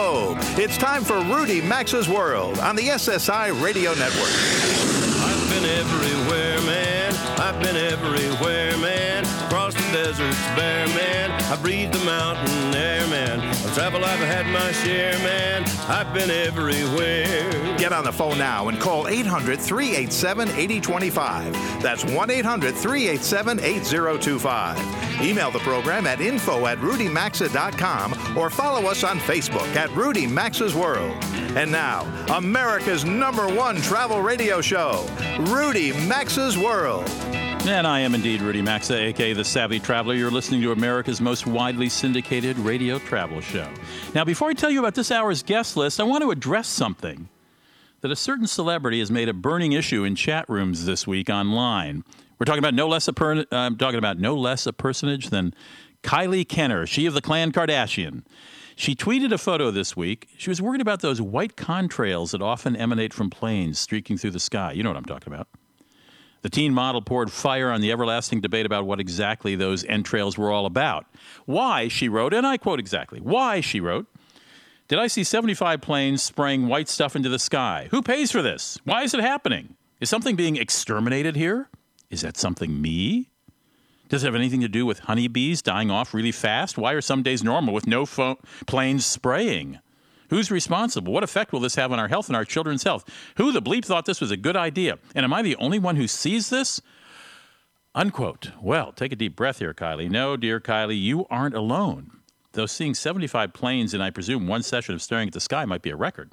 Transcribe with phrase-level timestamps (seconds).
[0.00, 4.32] Globe, it's time for Rudy Maxa's World on the SSI Radio Network.
[5.28, 7.12] I've been everywhere, man.
[7.38, 8.89] I've been everywhere, man.
[9.50, 11.30] The deserts bare, man.
[11.50, 13.40] I breathed the mountain air, man.
[13.50, 15.64] Of travel I've had my share, man.
[15.88, 17.50] I've been everywhere.
[17.76, 21.82] Get on the phone now and call 800 387 8025.
[21.82, 25.22] That's 1 800 387 8025.
[25.22, 30.74] Email the program at info at rudymaxa.com or follow us on Facebook at Rudy Maxa's
[30.76, 31.16] World.
[31.56, 32.02] And now,
[32.34, 35.06] America's number one travel radio show,
[35.40, 37.08] Rudy Maxa's World.
[37.66, 40.14] And I am indeed Rudy Maxa, aka The Savvy Traveler.
[40.14, 43.68] You're listening to America's most widely syndicated radio travel show.
[44.14, 47.28] Now, before I tell you about this hour's guest list, I want to address something
[48.00, 52.02] that a certain celebrity has made a burning issue in chat rooms this week online.
[52.38, 55.28] We're talking about no less a per- uh, I'm talking about no less a personage
[55.28, 55.54] than
[56.02, 58.24] Kylie Jenner, she of the clan Kardashian.
[58.74, 60.28] She tweeted a photo this week.
[60.38, 64.40] She was worried about those white contrails that often emanate from planes streaking through the
[64.40, 64.72] sky.
[64.72, 65.46] You know what I'm talking about.
[66.42, 70.50] The teen model poured fire on the everlasting debate about what exactly those contrails were
[70.50, 71.06] all about.
[71.44, 74.06] Why, she wrote, and I quote exactly, why, she wrote,
[74.88, 77.88] did I see 75 planes spraying white stuff into the sky?
[77.90, 78.78] Who pays for this?
[78.84, 79.76] Why is it happening?
[80.00, 81.68] Is something being exterminated here?
[82.08, 83.30] Is that something me?
[84.08, 86.76] Does it have anything to do with honeybees dying off really fast?
[86.76, 89.78] Why are some days normal with no fo- planes spraying?
[90.30, 91.12] Who's responsible?
[91.12, 93.04] What effect will this have on our health and our children's health?
[93.36, 94.98] Who the bleep thought this was a good idea?
[95.14, 96.80] And am I the only one who sees this?
[97.94, 98.52] Unquote.
[98.62, 100.08] Well, take a deep breath here, Kylie.
[100.08, 102.12] No, dear Kylie, you aren't alone.
[102.52, 105.82] Though seeing 75 planes in, I presume, one session of staring at the sky might
[105.82, 106.30] be a record.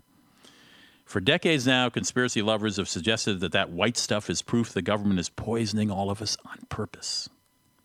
[1.03, 5.19] For decades now, conspiracy lovers have suggested that that white stuff is proof the government
[5.19, 7.29] is poisoning all of us on purpose.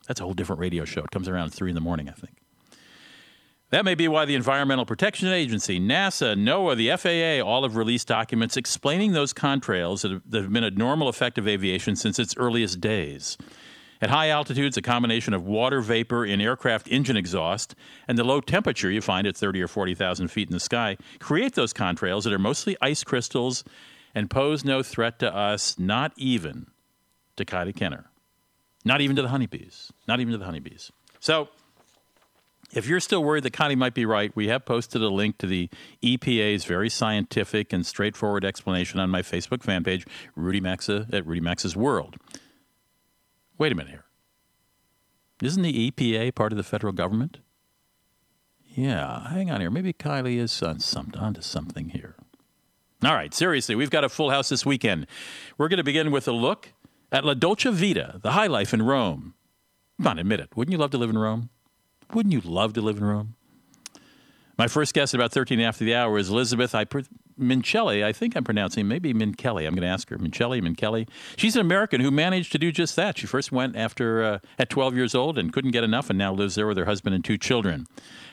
[0.07, 1.03] That's a whole different radio show.
[1.03, 2.42] It comes around 3 in the morning, I think.
[3.73, 8.07] That may be why the Environmental Protection Agency, NASA, NOAA, the FAA all have released
[8.07, 12.79] documents explaining those contrails that have, been a normal effect of aviation since its earliest
[12.79, 13.35] days.
[13.99, 17.73] At high altitudes, a combination of water vapor in aircraft engine exhaust
[18.07, 21.55] and the low temperature you find at 30 or 40,000 feet in the sky create
[21.55, 23.63] those contrails that are mostly ice crystals
[24.13, 26.67] and pose no threat to us, not even
[27.37, 28.11] to Kylie Jenner.
[28.85, 29.91] Not even to the honeybees.
[30.07, 30.91] Not even to the honeybees.
[31.19, 31.49] So,
[32.73, 35.47] if you're still worried that Kylie might be right, we have posted a link to
[35.47, 35.69] the
[36.01, 41.41] EPA's very scientific and straightforward explanation on my Facebook fan page, Rudy Maxa at Rudy
[41.41, 42.17] Maxa's World.
[43.57, 44.05] Wait a minute here.
[45.41, 47.39] Isn't the EPA part of the federal government?
[48.65, 49.69] Yeah, hang on here.
[49.69, 52.15] Maybe Kylie is on some, onto something here.
[53.03, 55.05] All right, seriously, we've got a full house this weekend.
[55.57, 56.73] We're going to begin with a look
[57.11, 59.35] at La Dolce Vita, the high life in Rome.
[59.97, 60.55] Come on, admit it.
[60.55, 61.49] Wouldn't you love to live in Rome?
[62.13, 63.35] Wouldn't you love to live in Rome?
[64.57, 66.85] My first guest at about 13 after the hour is Elizabeth I.
[66.85, 69.65] I think I'm pronouncing maybe Minkelly.
[69.65, 70.17] I'm going to ask her.
[70.17, 71.09] Mincelli, Minkelli.
[71.35, 73.17] She's an American who managed to do just that.
[73.17, 76.31] She first went after uh, at 12 years old and couldn't get enough and now
[76.31, 77.87] lives there with her husband and two children.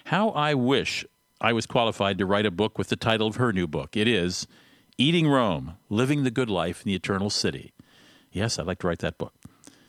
[0.07, 1.07] How I wish
[1.41, 3.97] I was qualified to write a book with the title of her new book.
[3.97, 4.47] It is
[4.99, 7.73] Eating Rome, Living the Good Life in the Eternal City.
[8.31, 9.33] Yes, I'd like to write that book.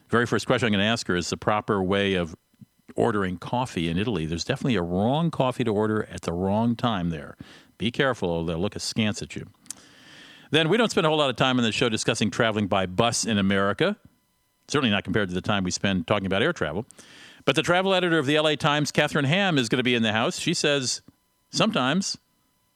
[0.09, 2.35] Very first question I'm going to ask her is the proper way of
[2.95, 4.25] ordering coffee in Italy.
[4.25, 7.35] There's definitely a wrong coffee to order at the wrong time there.
[7.77, 9.47] Be careful, or they'll look askance at you.
[10.51, 12.85] Then we don't spend a whole lot of time on the show discussing traveling by
[12.85, 13.97] bus in America.
[14.67, 16.85] Certainly not compared to the time we spend talking about air travel.
[17.45, 20.03] But the travel editor of the LA Times, Catharine Hamm, is going to be in
[20.03, 20.39] the house.
[20.39, 21.01] She says
[21.49, 22.17] sometimes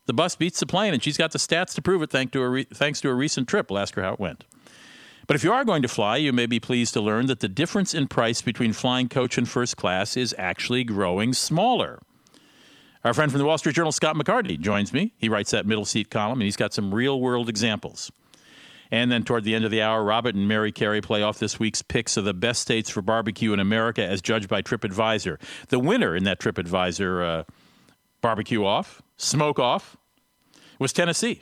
[0.06, 2.42] the bus beats the plane, and she's got the stats to prove it thanks to
[2.42, 3.70] a, re- thanks to a recent trip.
[3.70, 4.46] We'll ask her how it went.
[5.28, 7.48] But if you are going to fly, you may be pleased to learn that the
[7.48, 12.00] difference in price between flying coach and first class is actually growing smaller.
[13.04, 15.14] Our friend from the Wall Street Journal, Scott McCartney, joins me.
[15.18, 18.12] He writes that middle seat column, and he's got some real world examples.
[18.92, 21.60] And then toward the end of the hour, Robert and Mary Carey play off this
[21.60, 25.42] week's picks of the best states for barbecue in America as judged by TripAdvisor.
[25.70, 27.44] The winner in that TripAdvisor uh,
[28.22, 29.98] barbecue off, smoke off,
[30.80, 31.42] was Tennessee.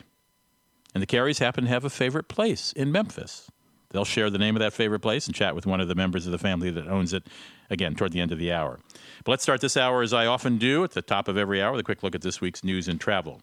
[0.94, 3.50] And the Careys happen to have a favorite place in Memphis.
[3.94, 6.26] They'll share the name of that favorite place and chat with one of the members
[6.26, 7.28] of the family that owns it,
[7.70, 8.80] again, toward the end of the hour.
[9.22, 11.70] But let's start this hour, as I often do, at the top of every hour,
[11.70, 13.40] with a quick look at this week's news and travel.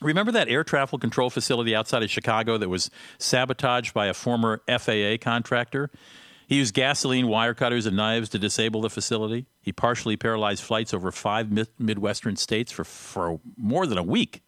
[0.00, 2.88] Remember that air traffic control facility outside of Chicago that was
[3.18, 5.90] sabotaged by a former FAA contractor?
[6.46, 9.46] He used gasoline, wire cutters, and knives to disable the facility.
[9.60, 11.50] He partially paralyzed flights over five
[11.80, 14.44] Midwestern states for, for more than a week.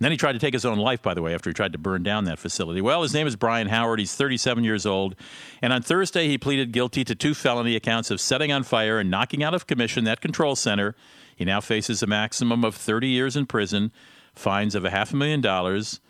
[0.00, 1.78] Then he tried to take his own life, by the way, after he tried to
[1.78, 2.80] burn down that facility.
[2.80, 3.98] Well, his name is Brian Howard.
[3.98, 5.14] He's 37 years old.
[5.60, 9.10] And on Thursday, he pleaded guilty to two felony accounts of setting on fire and
[9.10, 10.96] knocking out of commission that control center.
[11.36, 13.92] He now faces a maximum of 30 years in prison,
[14.34, 16.00] fines of a half a million dollars,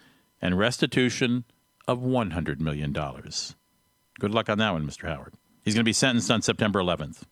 [0.41, 1.45] and restitution
[1.89, 2.93] of $100 million.
[2.93, 5.09] Good luck on that one, Mr.
[5.09, 5.35] Howard.
[5.65, 7.23] He's going to be sentenced on September 11th.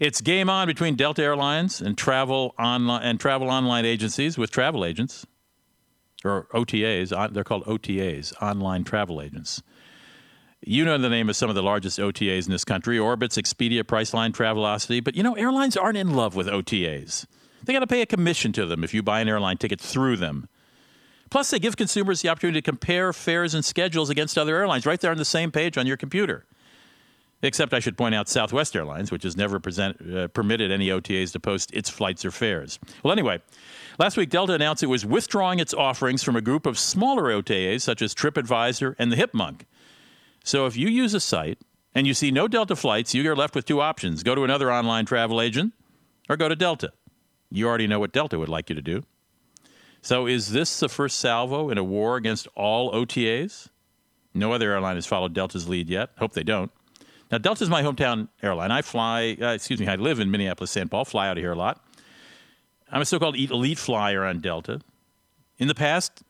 [0.00, 4.84] It's game on between Delta Airlines and travel online and travel online agencies with travel
[4.84, 5.26] agents
[6.24, 7.32] or OTAs.
[7.32, 9.62] They're called OTAs, online travel agents.
[10.66, 13.82] You know the name of some of the largest OTAs in this country: Orbitz, Expedia,
[13.82, 15.04] Priceline, Travelocity.
[15.04, 17.26] But you know, airlines aren't in love with OTAs.
[17.64, 20.16] They got to pay a commission to them if you buy an airline ticket through
[20.16, 20.48] them.
[21.30, 25.00] Plus, they give consumers the opportunity to compare fares and schedules against other airlines right
[25.00, 26.44] there on the same page on your computer.
[27.42, 31.32] Except I should point out Southwest Airlines, which has never present, uh, permitted any OTAs
[31.32, 32.78] to post its flights or fares.
[33.02, 33.42] Well, anyway,
[33.98, 37.82] last week Delta announced it was withdrawing its offerings from a group of smaller OTAs
[37.82, 39.66] such as TripAdvisor and the Hipmunk.
[40.44, 41.58] So if you use a site
[41.94, 45.06] and you see no Delta flights, you're left with two options go to another online
[45.06, 45.72] travel agent
[46.28, 46.92] or go to Delta.
[47.50, 49.04] You already know what Delta would like you to do.
[50.02, 53.68] So is this the first salvo in a war against all OTAs?
[54.34, 56.10] No other airline has followed Delta's lead yet.
[56.18, 56.70] Hope they don't.
[57.30, 58.70] Now, Delta is my hometown airline.
[58.70, 60.90] I fly, uh, excuse me, I live in Minneapolis, St.
[60.90, 61.82] Paul, fly out of here a lot.
[62.90, 64.80] I'm a so called elite flyer on Delta.
[65.58, 66.22] In the past,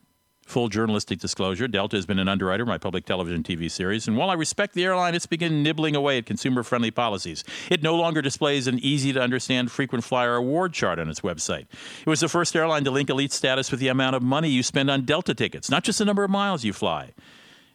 [0.47, 4.17] full journalistic disclosure, Delta has been an underwriter of my public television TV series, and
[4.17, 7.45] while I respect the airline, it's begun nibbling away at consumer friendly policies.
[7.71, 11.67] It no longer displays an easy to understand frequent flyer award chart on its website.
[12.01, 14.63] It was the first airline to link elite status with the amount of money you
[14.63, 17.15] spend on Delta tickets, not just the number of miles you fly.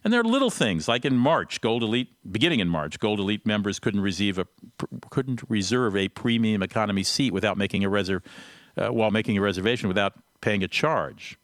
[0.02, 3.44] And there are little things like in March, Gold Elite, beginning in March, Gold Elite
[3.44, 4.46] members couldn't receive a
[5.10, 8.22] couldn't reserve a premium economy seat without making a reserve
[8.76, 11.38] uh, while making a reservation without paying a charge.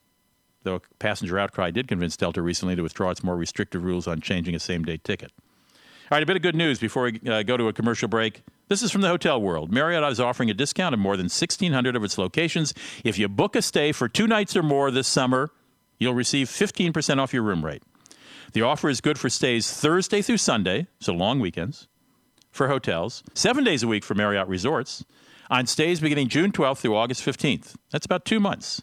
[0.62, 4.54] Though passenger outcry did convince Delta recently to withdraw its more restrictive rules on changing
[4.54, 5.32] a same-day ticket.
[6.10, 8.42] All right, a bit of good news before we uh, go to a commercial break.
[8.68, 9.72] This is from the hotel world.
[9.72, 12.74] Marriott is offering a discount of more than 1,600 of its locations.
[13.04, 15.50] If you book a stay for two nights or more this summer,
[15.98, 17.82] you'll receive 15% off your room rate.
[18.52, 21.88] The offer is good for stays Thursday through Sunday, so long weekends,
[22.50, 25.04] for hotels, seven days a week for Marriott resorts,
[25.50, 27.74] on stays beginning June 12th through August 15th.
[27.90, 28.82] That's about two months.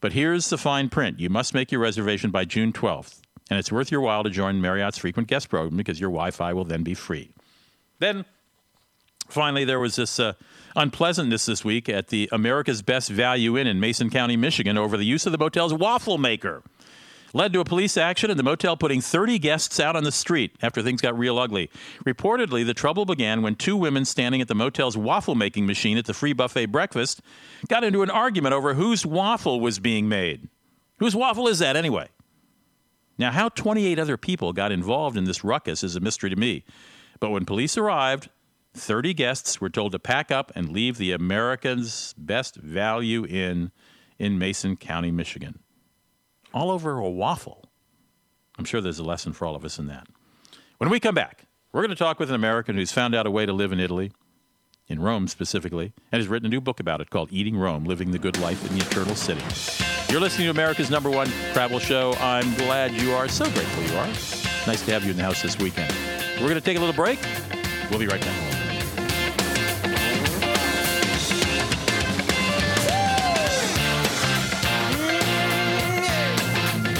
[0.00, 3.70] But here's the fine print you must make your reservation by June 12th, and it's
[3.70, 6.82] worth your while to join Marriott's frequent guest program because your Wi Fi will then
[6.82, 7.30] be free.
[8.00, 8.24] Then,
[9.28, 10.32] finally, there was this uh,
[10.74, 15.04] unpleasantness this week at the America's Best Value Inn in Mason County, Michigan, over the
[15.04, 16.64] use of the motel's waffle maker
[17.34, 20.56] led to a police action and the motel putting 30 guests out on the street
[20.62, 21.70] after things got real ugly.
[22.04, 26.04] Reportedly, the trouble began when two women standing at the motel's waffle making machine at
[26.04, 27.22] the free buffet breakfast
[27.68, 30.48] got into an argument over whose waffle was being made.
[30.98, 32.08] Whose waffle is that anyway?
[33.18, 36.64] Now, how 28 other people got involved in this ruckus is a mystery to me.
[37.20, 38.30] But when police arrived,
[38.74, 43.70] 30 guests were told to pack up and leave the Americans' Best Value Inn
[44.18, 45.58] in Mason County, Michigan
[46.52, 47.64] all over a waffle.
[48.58, 50.06] I'm sure there's a lesson for all of us in that.
[50.78, 53.30] When we come back, we're going to talk with an American who's found out a
[53.30, 54.12] way to live in Italy,
[54.88, 58.10] in Rome specifically, and has written a new book about it called Eating Rome Living
[58.10, 59.40] the Good Life in the Eternal City.
[60.10, 62.12] You're listening to America's number one travel show.
[62.20, 63.28] I'm glad you are.
[63.28, 64.06] So grateful you are.
[64.66, 65.94] Nice to have you in the house this weekend.
[66.34, 67.18] We're going to take a little break.
[67.90, 68.51] We'll be right back.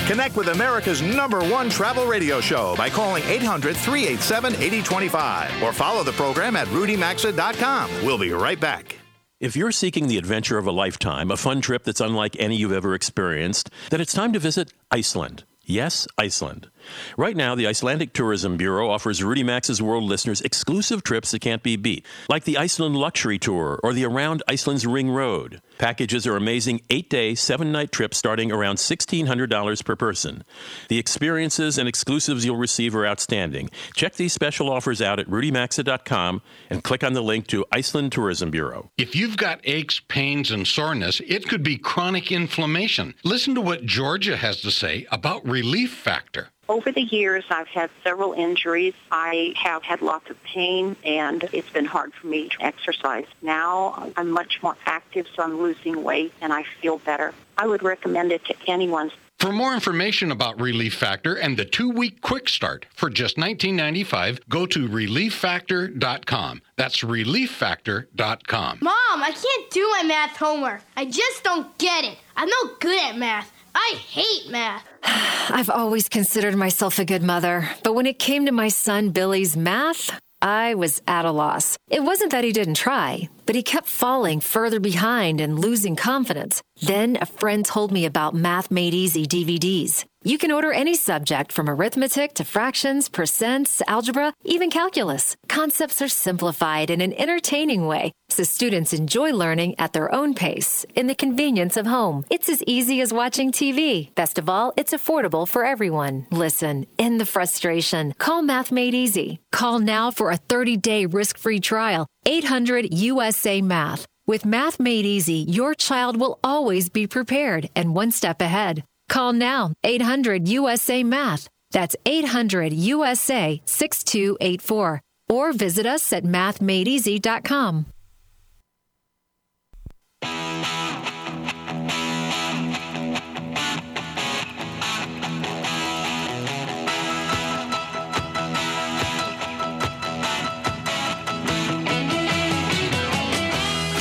[0.07, 6.03] Connect with America's number one travel radio show by calling 800 387 8025 or follow
[6.03, 7.91] the program at rudymaxa.com.
[8.05, 8.99] We'll be right back.
[9.41, 12.73] If you're seeking the adventure of a lifetime, a fun trip that's unlike any you've
[12.73, 15.45] ever experienced, then it's time to visit Iceland.
[15.65, 16.69] Yes, Iceland.
[17.17, 21.63] Right now, the Icelandic Tourism Bureau offers Rudy Maxa's World listeners exclusive trips that can't
[21.63, 25.61] be beat, like the Iceland Luxury Tour or the Around Iceland's Ring Road.
[25.79, 30.45] Packages are amazing eight day, seven night trips starting around $1,600 per person.
[30.89, 33.71] The experiences and exclusives you'll receive are outstanding.
[33.95, 38.51] Check these special offers out at rudymaxa.com and click on the link to Iceland Tourism
[38.51, 38.91] Bureau.
[38.97, 43.15] If you've got aches, pains, and soreness, it could be chronic inflammation.
[43.25, 46.52] Listen to what Georgia has to say about Relief Factor.
[46.69, 48.95] Over the years, I've had several injuries.
[49.11, 53.27] I have had lots of pain, and it's been hard for me to exercise.
[53.43, 57.35] Now I'm much more active, so I'm losing weight, and I feel better.
[57.59, 59.11] I would recommend it to anyone.
[59.41, 64.65] For more information about Relief Factor and the two-week quick start for just $19.95, go
[64.67, 66.63] to relieffactor.com.
[66.77, 68.79] That's relieffactor.com.
[68.81, 70.83] Mom, I can't do my math homework.
[70.97, 72.19] I just don't get it.
[72.37, 73.52] I'm no good at math.
[73.75, 74.87] I hate math.
[75.05, 79.57] I've always considered myself a good mother, but when it came to my son Billy's
[79.57, 81.77] math, I was at a loss.
[81.89, 86.63] It wasn't that he didn't try, but he kept falling further behind and losing confidence.
[86.81, 90.05] Then a friend told me about Math Made Easy DVDs.
[90.25, 95.37] You can order any subject from arithmetic to fractions, percents, algebra, even calculus.
[95.49, 100.87] Concepts are simplified in an entertaining way, so students enjoy learning at their own pace
[100.95, 102.25] in the convenience of home.
[102.31, 104.15] It's as easy as watching TV.
[104.15, 106.29] Best of all, it's affordable for everyone.
[106.31, 109.41] Listen, in the frustration, call Math Made Easy.
[109.51, 112.07] Call now for a 30-day risk-free trial.
[112.27, 114.07] 800 USA Math.
[114.27, 118.85] With Math Made Easy, your child will always be prepared and one step ahead.
[119.09, 121.49] Call now 800 USA Math.
[121.73, 125.01] That's 800 USA 6284.
[125.29, 127.87] Or visit us at mathmadeeasy.com.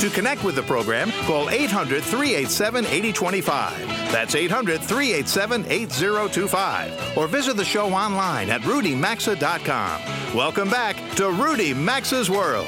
[0.02, 3.86] To connect with the program, call 800 387 8025.
[4.10, 7.16] That's 800 387 8025.
[7.16, 10.34] Or visit the show online at rudymaxa.com.
[10.36, 12.66] Welcome back to Rudy Maxa's World.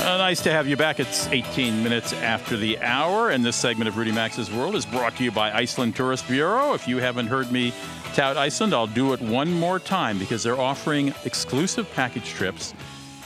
[0.00, 1.00] Uh, nice to have you back.
[1.00, 5.16] It's 18 minutes after the hour, and this segment of Rudy Maxa's World is brought
[5.16, 6.74] to you by Iceland Tourist Bureau.
[6.74, 7.72] If you haven't heard me
[8.12, 12.74] tout Iceland, I'll do it one more time because they're offering exclusive package trips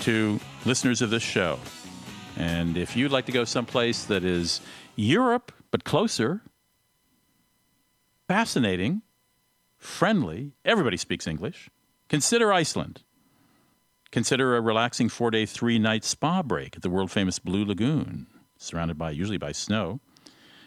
[0.03, 1.59] to listeners of this show.
[2.39, 4.61] And if you'd like to go someplace that is
[4.95, 6.41] Europe, but closer,
[8.29, 9.03] fascinating,
[9.77, 11.69] friendly, everybody speaks English,
[12.09, 13.03] consider Iceland.
[14.13, 18.29] Consider a relaxing four day, three night spa break at the world famous Blue Lagoon,
[18.57, 19.99] surrounded by usually by snow.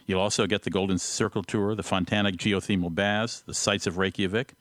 [0.06, 4.56] You'll also get the Golden Circle Tour, the Fontana geothermal baths, the sights of Reykjavik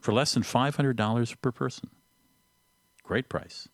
[0.00, 1.90] for less than $500 per person.
[3.02, 3.68] Great price.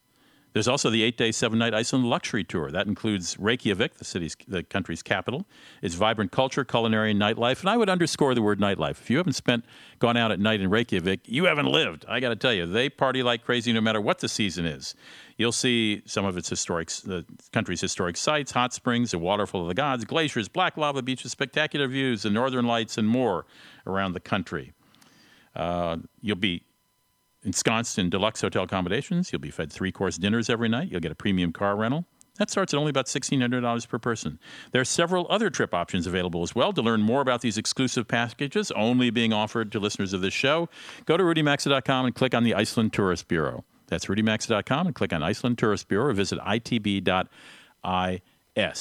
[0.53, 2.71] There's also the eight-day, seven-night Iceland luxury tour.
[2.71, 5.47] That includes Reykjavik, the city's, the country's capital,
[5.81, 7.61] its vibrant culture, culinary, and nightlife.
[7.61, 9.01] And I would underscore the word nightlife.
[9.01, 9.65] If you haven't spent,
[9.99, 12.05] gone out at night in Reykjavik, you haven't lived.
[12.07, 14.95] I got to tell you, they party like crazy no matter what the season is.
[15.39, 19.69] You'll see some of its historic, the country's historic sites, hot springs, the waterfall of
[19.69, 23.47] the gods, glaciers, black lava beaches, spectacular views, the northern lights, and more
[23.87, 24.73] around the country.
[25.57, 26.63] Uh, you'll be
[27.45, 29.33] ensconced in deluxe hotel accommodations.
[29.33, 30.91] You'll be fed three course dinners every night.
[30.91, 32.07] You'll get a premium car rental.
[32.39, 34.39] That starts at only about $1,600 per person.
[34.71, 36.73] There are several other trip options available as well.
[36.73, 40.71] To learn more about these exclusive packages only being offered to listeners of this show,
[41.05, 43.65] go to rudymaxa.com and click on the Iceland Tourist Bureau.
[43.89, 47.29] That's rudymaxa.com and click on Iceland Tourist Bureau or visit itb.is.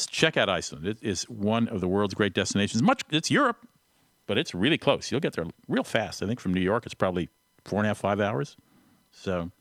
[0.07, 0.87] Check out Iceland.
[0.87, 2.81] It is one of the world's great destinations.
[2.81, 3.67] Much It's Europe,
[4.27, 5.11] but it's really close.
[5.11, 6.23] You'll get there real fast.
[6.23, 7.27] I think from New York, it's probably
[7.65, 8.57] four and a half, five hours.
[9.11, 9.51] So,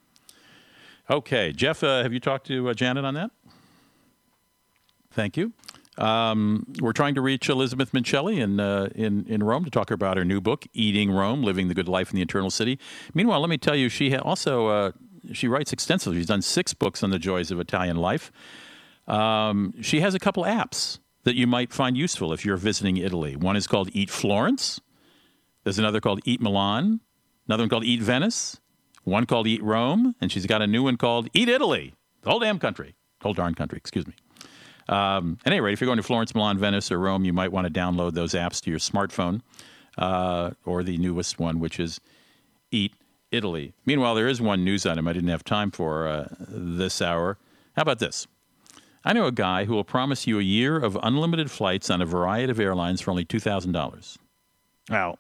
[1.09, 3.31] okay, Jeff, uh, have you talked to uh, Janet on that?
[5.13, 5.53] Thank you.
[5.99, 10.17] Um, we're trying to reach Elizabeth Minchilli in, uh, in in Rome to talk about
[10.17, 12.79] her new book, "Eating Rome: Living the Good Life in the Eternal City."
[13.13, 14.93] Meanwhile, let me tell you, she ha- also uh,
[15.33, 16.19] she writes extensively.
[16.19, 18.33] She's done six books on the joys of Italian life.
[19.07, 23.37] Um, she has a couple apps that you might find useful if you're visiting Italy.
[23.37, 24.81] One is called Eat Florence.
[25.65, 27.01] There's another called Eat Milan
[27.51, 28.61] another one called Eat Venice,
[29.03, 31.95] one called Eat Rome, and she's got a new one called Eat Italy.
[32.23, 32.95] The whole damn country.
[33.19, 34.15] The Whole darn country, excuse me.
[34.89, 37.51] Um, at any rate, if you're going to Florence, Milan, Venice, or Rome, you might
[37.51, 39.41] want to download those apps to your smartphone
[39.99, 42.01] uh, or the newest one, which is
[42.71, 42.95] Eat
[43.33, 43.75] Italy.
[43.85, 47.37] Meanwhile, there is one news item I didn't have time for uh, this hour.
[47.75, 48.29] How about this?
[49.05, 52.07] I know a guy who will promise you a year of unlimited flights on a
[52.07, 54.19] variety of airlines for only $2,000.
[54.89, 55.19] Well,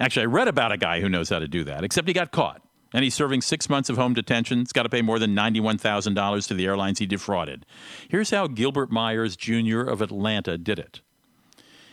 [0.00, 2.32] Actually, I read about a guy who knows how to do that, except he got
[2.32, 2.62] caught.
[2.92, 4.58] And he's serving six months of home detention.
[4.58, 7.64] He's got to pay more than $91,000 to the airlines he defrauded.
[8.08, 9.82] Here's how Gilbert Myers Jr.
[9.82, 11.00] of Atlanta did it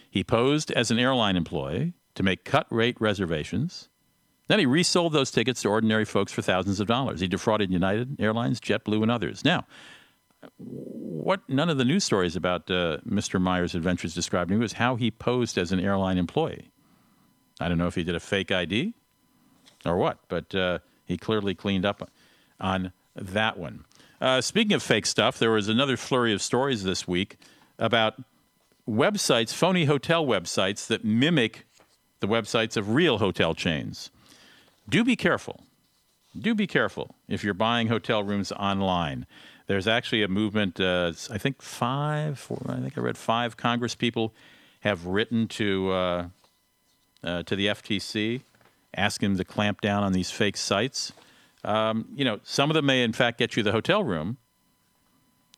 [0.09, 3.89] he posed as an airline employee to make cut rate reservations.
[4.47, 7.19] Then he resold those tickets to ordinary folks for thousands of dollars.
[7.19, 9.43] He defrauded United Airlines, JetBlue, and others.
[9.43, 9.65] Now,
[10.57, 13.41] what none of the news stories about uh, Mr.
[13.41, 16.71] Myers' adventures described me was how he posed as an airline employee.
[17.59, 18.93] I don't know if he did a fake ID
[19.85, 22.09] or what, but uh, he clearly cleaned up
[22.59, 23.85] on that one.
[24.19, 27.37] Uh, speaking of fake stuff, there was another flurry of stories this week
[27.77, 28.15] about
[28.87, 31.65] websites, phony hotel websites that mimic
[32.19, 34.09] the websites of real hotel chains.
[34.89, 35.61] Do be careful.
[36.39, 39.25] Do be careful if you're buying hotel rooms online.
[39.67, 43.95] There's actually a movement, uh, I think five, four, I think I read five Congress
[43.95, 44.33] people
[44.79, 46.27] have written to uh,
[47.27, 48.41] uh, to the FTC,
[48.95, 51.11] asking them to clamp down on these fake sites.
[51.63, 54.37] Um, you know, some of them may in fact get you the hotel room,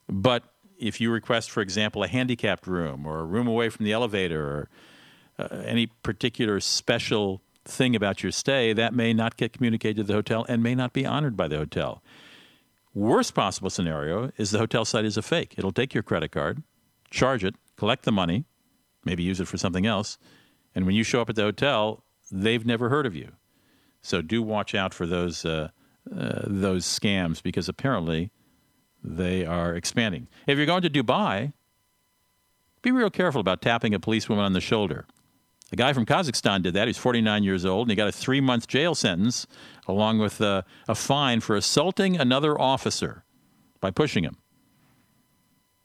[0.08, 0.42] but
[0.78, 4.42] if you request, for example, a handicapped room or a room away from the elevator
[4.42, 4.68] or
[5.38, 10.14] uh, any particular special thing about your stay, that may not get communicated to the
[10.14, 12.02] hotel and may not be honored by the hotel.
[12.94, 15.54] Worst possible scenario is the hotel site is a fake.
[15.56, 16.62] It'll take your credit card,
[17.10, 18.46] charge it, collect the money,
[19.04, 20.18] maybe use it for something else,
[20.74, 23.32] and when you show up at the hotel, they've never heard of you.
[24.02, 25.68] So do watch out for those uh,
[26.10, 28.30] uh, those scams because apparently
[29.02, 30.28] they are expanding.
[30.46, 31.52] If you're going to Dubai,
[32.82, 35.06] be real careful about tapping a policewoman on the shoulder.
[35.72, 36.88] A guy from Kazakhstan did that.
[36.88, 39.46] He's 49 years old, and he got a three month jail sentence
[39.86, 43.24] along with a, a fine for assaulting another officer
[43.80, 44.36] by pushing him.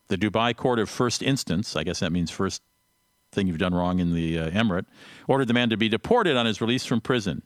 [0.08, 2.62] The Dubai Court of First Instance, I guess that means first
[3.36, 4.86] thing you've done wrong in the uh, emirate,
[5.28, 7.44] ordered the man to be deported on his release from prison.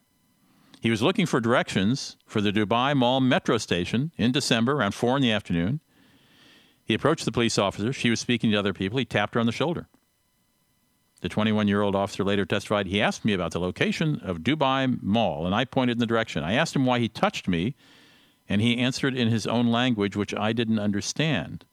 [0.82, 5.18] He was looking for directions for the Dubai Mall metro station in December around 4
[5.18, 5.82] in the afternoon.
[6.86, 7.92] He approached the police officer.
[7.92, 8.98] She was speaking to other people.
[8.98, 9.88] He tapped her on the shoulder.
[11.22, 15.02] The 21 year old officer later testified he asked me about the location of Dubai
[15.02, 16.44] Mall, and I pointed in the direction.
[16.44, 17.76] I asked him why he touched me,
[18.48, 21.66] and he answered in his own language, which I didn't understand.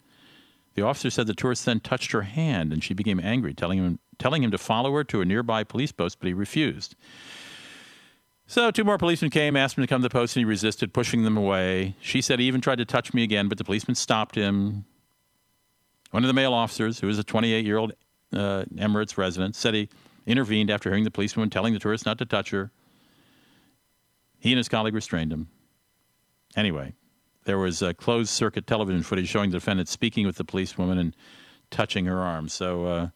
[0.74, 3.98] The officer said the tourist then touched her hand, and she became angry, telling him,
[4.18, 6.94] telling him to follow her to a nearby police post, but he refused.
[8.46, 10.92] So two more policemen came, asked him to come to the post, and he resisted,
[10.92, 11.96] pushing them away.
[12.00, 14.84] She said he even tried to touch me again, but the policeman stopped him.
[16.12, 17.92] One of the male officers, who was a 28 year old
[18.32, 19.88] uh, Emirates resident, said he
[20.26, 22.70] intervened after hearing the policewoman telling the tourist not to touch her.
[24.38, 25.48] He and his colleague restrained him.
[26.54, 26.94] Anyway,
[27.44, 31.16] there was a closed circuit television footage showing the defendant speaking with the policewoman and
[31.70, 32.48] touching her arm.
[32.48, 33.08] So uh,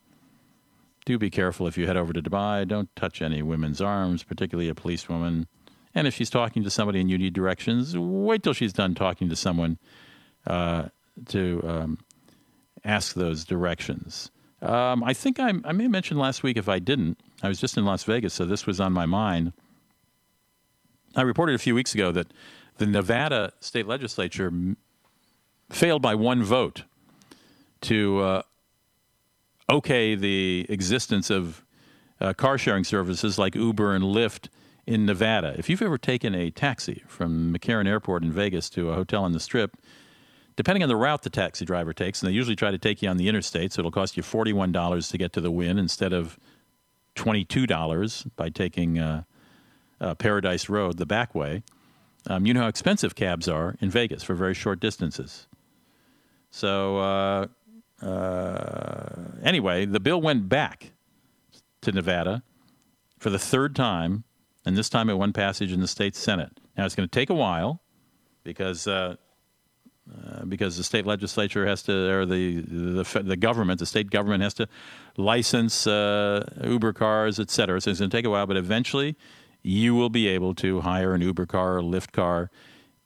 [1.11, 2.67] do be careful if you head over to Dubai.
[2.67, 5.49] Don't touch any women's arms, particularly a policewoman.
[5.95, 9.29] And if she's talking to somebody and you need directions, wait till she's done talking
[9.29, 9.79] to someone
[10.47, 10.85] uh,
[11.29, 11.99] to um,
[12.85, 14.31] ask those directions.
[14.63, 17.59] Um, I think I, I may have mentioned last week, if I didn't, I was
[17.59, 19.53] just in Las Vegas, so this was on my mind.
[21.17, 22.33] I reported a few weeks ago that
[22.77, 24.53] the Nevada state legislature
[25.71, 26.85] failed by one vote
[27.81, 28.43] to uh,
[29.71, 31.65] okay the existence of
[32.21, 34.49] uh, car sharing services like Uber and Lyft
[34.87, 35.55] in Nevada.
[35.57, 39.33] If you've ever taken a taxi from McCarran Airport in Vegas to a hotel on
[39.33, 39.77] the Strip,
[40.57, 43.09] depending on the route the taxi driver takes, and they usually try to take you
[43.09, 46.39] on the interstate, so it'll cost you $41 to get to the Wynn instead of
[47.15, 49.23] $22 by taking uh,
[50.01, 51.63] uh, Paradise Road the back way.
[52.27, 55.47] Um, you know how expensive cabs are in Vegas for very short distances.
[56.51, 57.49] So,
[58.03, 60.93] uh, anyway, the bill went back
[61.83, 62.43] to Nevada
[63.19, 64.25] for the third time,
[64.65, 66.61] and this time it won passage in the state Senate.
[66.77, 67.81] Now, it's going to take a while
[68.45, 69.17] because uh,
[70.11, 74.43] uh, because the state legislature has to, or the, the the government, the state government
[74.43, 74.69] has to
[75.17, 77.81] license uh, Uber cars, et cetera.
[77.81, 79.17] So it's going to take a while, but eventually,
[79.63, 82.51] you will be able to hire an Uber car or Lyft car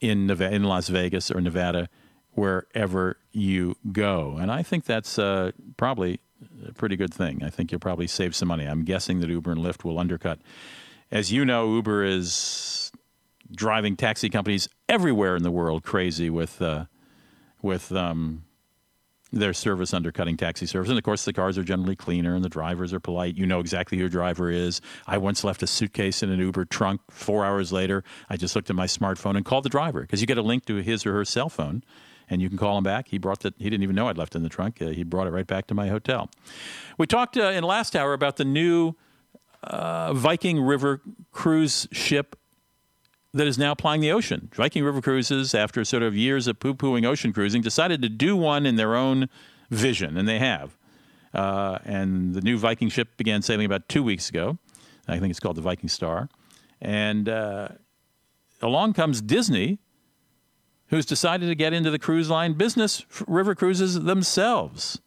[0.01, 1.89] in Nevada, in Las Vegas or Nevada,
[2.35, 4.37] wherever you go.
[4.37, 6.21] And I think that's uh, probably
[6.67, 7.43] a pretty good thing.
[7.43, 8.65] I think you'll probably save some money.
[8.65, 10.41] I'm guessing that Uber and Lyft will undercut.
[11.11, 12.93] As you know, Uber is
[13.53, 16.87] driving taxi companies everywhere in the world crazy with uh,
[17.63, 18.45] with um,
[19.33, 20.89] their service undercutting taxi service.
[20.89, 23.37] And of course, the cars are generally cleaner and the drivers are polite.
[23.37, 24.81] You know exactly who your driver is.
[25.07, 27.01] I once left a suitcase in an Uber trunk.
[27.11, 30.27] Four hours later, I just looked at my smartphone and called the driver because you
[30.27, 31.83] get a link to his or her cell phone.
[32.31, 33.09] And you can call him back.
[33.09, 33.55] He brought that.
[33.59, 34.81] He didn't even know I'd left it in the trunk.
[34.81, 36.31] Uh, he brought it right back to my hotel.
[36.97, 38.95] We talked uh, in last hour about the new
[39.63, 41.01] uh, Viking River
[41.33, 42.37] cruise ship
[43.35, 44.49] that is now plying the ocean.
[44.55, 48.37] Viking River Cruises, after sort of years of poo pooing ocean cruising, decided to do
[48.37, 49.29] one in their own
[49.71, 50.77] vision, and they have.
[51.35, 54.57] Uh, and the new Viking ship began sailing about two weeks ago.
[55.09, 56.29] I think it's called the Viking Star.
[56.81, 57.69] And uh,
[58.63, 59.79] along comes Disney,
[60.89, 65.01] who's decided to get into the cruise line business, river cruises themselves.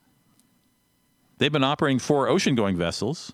[1.38, 3.34] They've been operating four ocean going vessels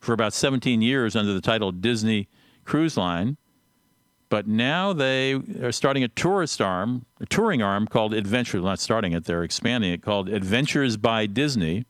[0.00, 2.28] for about 17 years under the title Disney
[2.64, 3.36] Cruise Line.
[4.28, 8.60] But now they are starting a tourist arm, a touring arm called Adventure.
[8.60, 11.84] Not starting it, they're expanding it called Adventures by Disney.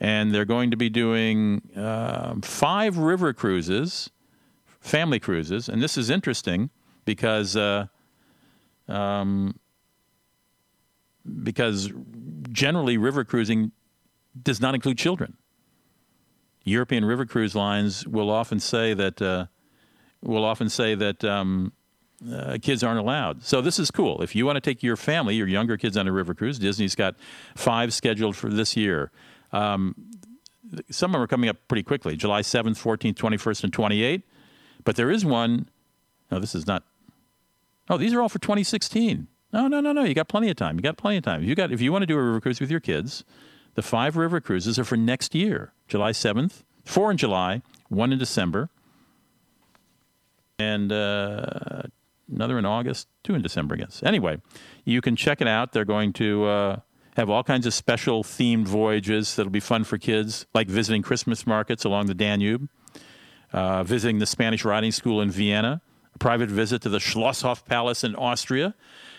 [0.00, 4.10] And they're going to be doing uh, five river cruises,
[4.80, 5.68] family cruises.
[5.68, 6.70] And this is interesting
[7.04, 7.86] because uh,
[8.88, 9.58] um,
[11.42, 11.92] because
[12.50, 13.72] generally river cruising
[14.40, 15.36] does not include children.
[16.64, 19.46] European river cruise lines will often say that uh,
[20.22, 21.72] will often say that um,
[22.32, 23.44] uh, kids aren't allowed.
[23.44, 24.22] So this is cool.
[24.22, 26.94] If you want to take your family, your younger kids on a river cruise, Disney's
[26.94, 27.14] got
[27.54, 29.10] five scheduled for this year.
[29.52, 29.94] Um,
[30.90, 34.22] some of them are coming up pretty quickly July 7th, 14th, 21st, and 28th.
[34.84, 35.68] But there is one.
[36.30, 36.84] No, this is not.
[37.88, 39.28] Oh, these are all for 2016.
[39.52, 40.04] No, no, no, no.
[40.04, 40.76] You got plenty of time.
[40.76, 41.42] You got plenty of time.
[41.42, 43.24] You got if you want to do a river cruise with your kids,
[43.74, 48.18] the five river cruises are for next year, July 7th, four in July, one in
[48.18, 48.68] December,
[50.58, 51.82] and uh,
[52.30, 54.02] another in August, two in December, I guess.
[54.02, 54.40] Anyway,
[54.84, 55.72] you can check it out.
[55.72, 56.76] They're going to uh,
[57.16, 61.46] have all kinds of special themed voyages that'll be fun for kids, like visiting Christmas
[61.46, 62.68] markets along the Danube,
[63.52, 65.80] uh, visiting the Spanish riding school in Vienna,
[66.14, 68.74] a private visit to the Schlosshof Palace in Austria.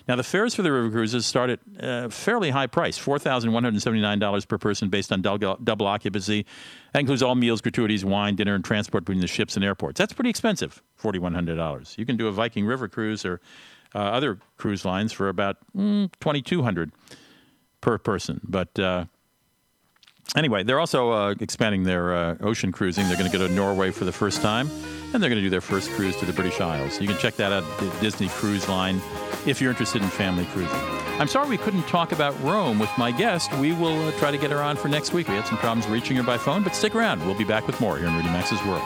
[0.08, 4.48] Now, the fares for the river cruises start at a uh, fairly high price $4,179
[4.48, 6.46] per person based on double, occupancy.
[6.94, 10.00] That includes all meals, gratuities, wine, dinner, and transport between the ships and airports.
[10.00, 11.98] That's pretty expensive, $4,100.
[11.98, 13.40] You can do a Viking river cruise or
[13.94, 16.92] uh, other cruise lines for about mm, 2200
[17.82, 18.42] per person.
[18.44, 19.06] But uh,
[20.36, 23.08] anyway, they're also uh, expanding their uh, ocean cruising.
[23.08, 24.70] They're going to go to Norway for the first time,
[25.14, 27.00] and they're going to do their first cruise to the British Isles.
[27.02, 29.02] You can check that out at Disney Cruise Line
[29.46, 30.80] if you're interested in family cruising.
[31.20, 33.52] I'm sorry we couldn't talk about Rome with my guest.
[33.56, 35.28] We will uh, try to get her on for next week.
[35.28, 37.26] We had some problems reaching her by phone, but stick around.
[37.26, 38.84] We'll be back with more here in Rudy Maxa's World.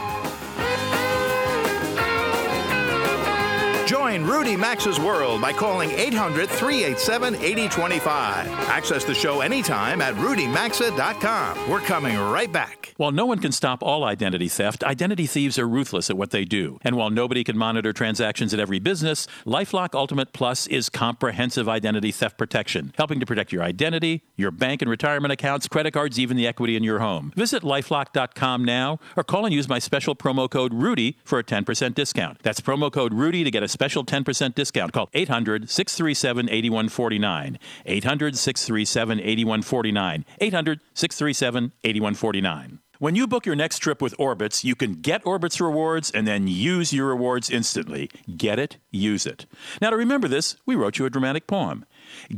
[4.14, 8.48] Join Rudy Maxa's World by calling 800 387 8025.
[8.70, 11.68] Access the show anytime at rudymaxa.com.
[11.68, 12.94] We're coming right back.
[12.98, 16.46] While no one can stop all identity theft, identity thieves are ruthless at what they
[16.46, 16.78] do.
[16.84, 22.12] And while nobody can monitor transactions at every business, Lifelock Ultimate Plus is comprehensive identity
[22.12, 26.38] theft protection, helping to protect your identity, your bank and retirement accounts, credit cards, even
[26.38, 27.34] the equity in your home.
[27.36, 31.96] Visit lifelock.com now or call and use my special promo code RUDY for a 10%
[31.96, 32.38] discount.
[32.44, 34.94] That's promo code RUDY to get a special 10% discount.
[34.94, 37.60] Call 800 637 8149.
[37.86, 40.26] 800 637 8149.
[40.40, 42.80] 800 637 8149.
[43.00, 46.48] When you book your next trip with Orbitz, you can get Orbitz rewards and then
[46.48, 48.10] use your rewards instantly.
[48.38, 49.46] Get it, use it.
[49.82, 51.86] Now, to remember this, we wrote you a dramatic poem.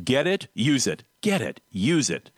[0.03, 1.03] Get it, use it.
[1.21, 2.31] Get it, use it.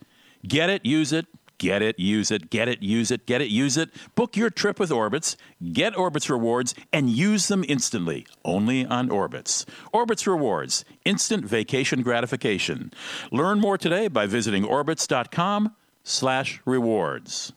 [0.45, 1.27] Get it, use it.
[1.59, 3.89] Get it, use it, get it, use it, get it, use it.
[4.15, 5.35] Book your trip with Orbitz,
[5.73, 8.27] get Orbitz rewards, and use them instantly.
[8.45, 9.65] Only on Orbitz.
[9.93, 12.91] Orbitz rewards, instant vacation gratification.
[13.31, 17.53] Learn more today by visiting orbitz.com slash rewards.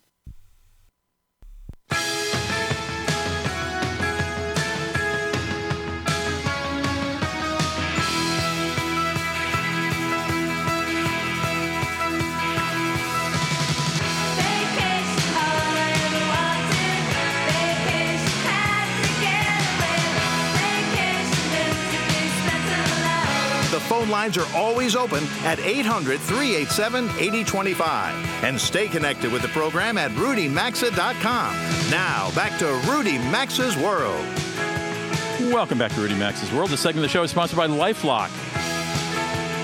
[24.21, 28.43] Lines are always open at 800 387 8025.
[28.43, 31.55] And stay connected with the program at rudymaxa.com.
[31.89, 34.23] Now, back to Rudy Maxa's World.
[35.51, 36.69] Welcome back to Rudy Maxa's World.
[36.69, 38.29] The segment of the show is sponsored by Lifelock.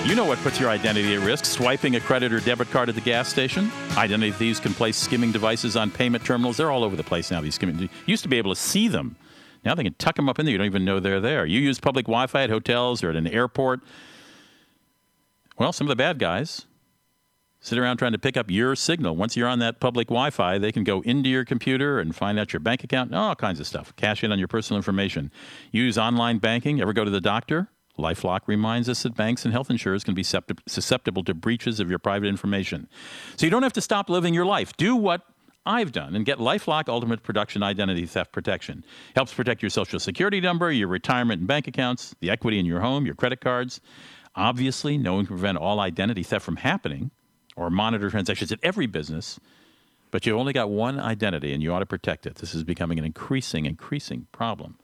[0.08, 2.96] You know what puts your identity at risk swiping a credit or debit card at
[2.96, 3.70] the gas station.
[3.96, 6.56] Identity thieves can place skimming devices on payment terminals.
[6.56, 7.78] They're all over the place now, these skimming.
[7.78, 9.14] You used to be able to see them.
[9.64, 10.52] Now they can tuck them up in there.
[10.52, 11.46] You don't even know they're there.
[11.46, 13.80] You use public Wi Fi at hotels or at an airport.
[15.58, 16.66] Well, some of the bad guys
[17.60, 19.16] sit around trying to pick up your signal.
[19.16, 22.38] Once you're on that public Wi Fi, they can go into your computer and find
[22.38, 25.32] out your bank account, all kinds of stuff, cash in on your personal information.
[25.72, 26.80] Use online banking.
[26.80, 27.68] Ever go to the doctor?
[27.98, 31.98] Lifelock reminds us that banks and health insurers can be susceptible to breaches of your
[31.98, 32.88] private information.
[33.36, 34.76] So you don't have to stop living your life.
[34.76, 35.22] Do what
[35.66, 38.84] I've done and get Lifelock Ultimate Production Identity Theft Protection.
[39.16, 42.80] Helps protect your social security number, your retirement and bank accounts, the equity in your
[42.80, 43.80] home, your credit cards.
[44.38, 47.10] Obviously, no one can prevent all identity theft from happening
[47.56, 49.40] or monitor transactions at every business,
[50.12, 52.36] but you've only got one identity and you ought to protect it.
[52.36, 54.78] This is becoming an increasing, increasing problem.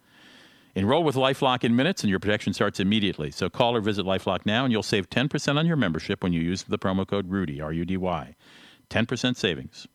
[0.75, 3.31] Enroll with Lifelock in minutes and your protection starts immediately.
[3.31, 6.41] So call or visit Lifelock now and you'll save 10% on your membership when you
[6.41, 8.35] use the promo code RUDY, R U D Y.
[8.91, 9.87] 10% savings.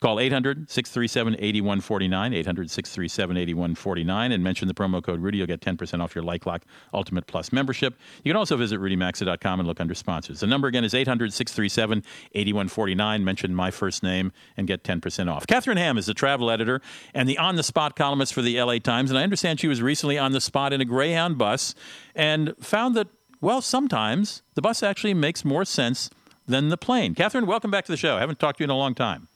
[0.00, 5.38] Call 800 637 8149, 800 637 8149, and mention the promo code Rudy.
[5.38, 6.62] You'll get 10% off your Lifelock
[6.94, 7.98] Ultimate Plus membership.
[8.22, 10.40] You can also visit rudymaxa.com and look under sponsors.
[10.40, 13.24] The number again is 800 637 8149.
[13.24, 15.46] Mention my first name and get 10% off.
[15.48, 16.80] Catharine Hamm is the travel editor
[17.12, 19.10] and the on the spot columnist for the LA Times.
[19.10, 21.74] And I understand she was recently on the spot in a Greyhound bus
[22.14, 23.08] and found that,
[23.40, 26.08] well, sometimes the bus actually makes more sense
[26.46, 27.16] than the plane.
[27.16, 28.16] Catharine, welcome back to the show.
[28.16, 29.28] I haven't talked to you in a long time.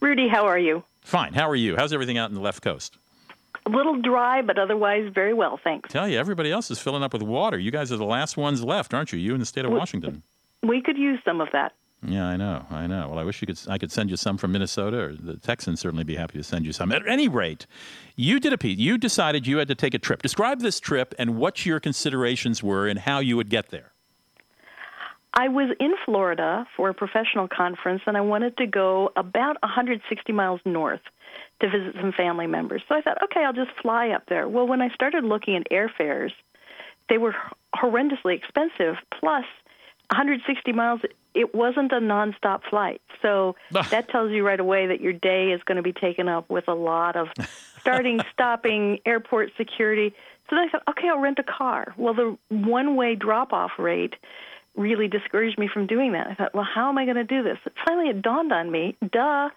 [0.00, 0.82] Rudy, how are you?
[1.02, 1.34] Fine.
[1.34, 1.76] How are you?
[1.76, 2.96] How's everything out in the left coast?
[3.66, 5.90] A little dry, but otherwise very well, thanks.
[5.92, 7.58] Tell you, everybody else is filling up with water.
[7.58, 9.18] You guys are the last ones left, aren't you?
[9.18, 10.22] You in the state of We- Washington.
[10.62, 11.72] We could use some of that.
[12.06, 13.08] Yeah, I know, I know.
[13.08, 13.58] Well, I wish you could.
[13.68, 16.64] I could send you some from Minnesota, or the Texans certainly be happy to send
[16.64, 16.92] you some.
[16.92, 17.66] At any rate,
[18.14, 18.78] you did a piece.
[18.78, 20.22] You decided you had to take a trip.
[20.22, 23.92] Describe this trip and what your considerations were and how you would get there.
[25.34, 30.32] I was in Florida for a professional conference, and I wanted to go about 160
[30.32, 31.00] miles north
[31.60, 32.82] to visit some family members.
[32.88, 34.48] So I thought, okay, I'll just fly up there.
[34.48, 36.30] Well, when I started looking at airfares,
[37.08, 37.34] they were
[37.74, 38.96] horrendously expensive.
[39.20, 39.44] Plus,
[40.10, 41.00] 160 miles,
[41.34, 43.02] it wasn't a nonstop flight.
[43.20, 46.48] So that tells you right away that your day is going to be taken up
[46.48, 47.28] with a lot of
[47.80, 50.14] starting, stopping, airport security.
[50.48, 51.94] So then I thought, okay, I'll rent a car.
[51.98, 54.14] Well, the one way drop off rate
[54.78, 56.28] really discouraged me from doing that.
[56.28, 57.58] I thought, well, how am I going to do this?
[57.86, 59.50] Finally, it dawned on me, duh,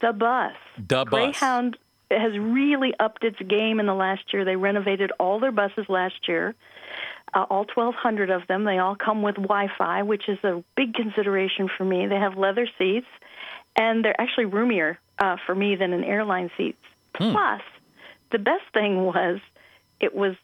[0.00, 0.52] the bus.
[0.76, 1.08] The bus.
[1.08, 1.76] Greyhound
[2.10, 4.44] has really upped its game in the last year.
[4.44, 6.54] They renovated all their buses last year,
[7.34, 8.64] uh, all 1,200 of them.
[8.64, 12.06] They all come with Wi Fi, which is a big consideration for me.
[12.06, 13.06] They have leather seats,
[13.76, 16.78] and they're actually roomier uh, for me than an airline seats.
[17.12, 17.62] Plus,
[18.30, 19.40] the best thing was
[20.00, 20.36] it was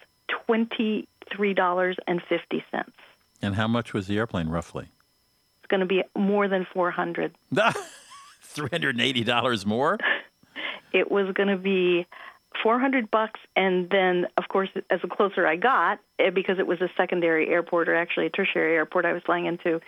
[0.48, 1.06] $23.50.
[3.42, 4.88] And how much was the airplane roughly?
[5.58, 7.34] It's going to be more than 400
[8.42, 9.98] Three hundred and eighty dollars more.
[10.92, 12.06] it was going to be
[12.62, 16.80] 400 bucks and then of course as the closer i got eh, because it was
[16.82, 19.80] a secondary airport or actually a tertiary airport i was flying into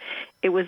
[0.42, 0.64] it was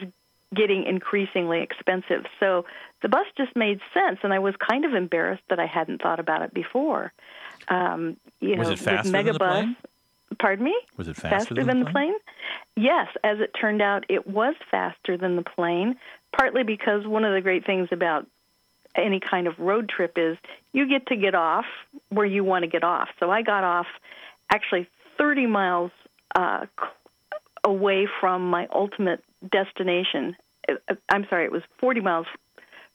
[0.55, 2.67] getting increasingly expensive so
[3.03, 6.21] the bus just made sense and i was kind of embarrassed that i hadn't thought
[6.21, 7.13] about it before
[7.69, 9.77] um, you Was know it faster with than the plane?
[10.39, 12.15] Pardon me Was it faster, than, than the plane?
[12.77, 15.97] Yes, as it turned out, it was faster than the plane,
[16.37, 18.27] partly because one of the great things about
[18.97, 20.37] any kind of road trip is
[20.73, 21.67] you get to get off
[22.09, 23.09] where you want to get off.
[23.21, 23.87] So I got off
[24.53, 25.91] actually 30 miles
[26.35, 26.67] uh,
[27.65, 30.37] away from my ultimate destination.
[30.69, 32.27] Uh, I'm sorry, it was 40 miles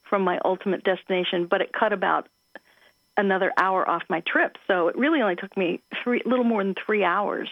[0.08, 2.28] from my ultimate destination, but it cut about
[3.16, 4.56] another hour off my trip.
[4.66, 7.48] So it really only took me three, little more than three hours,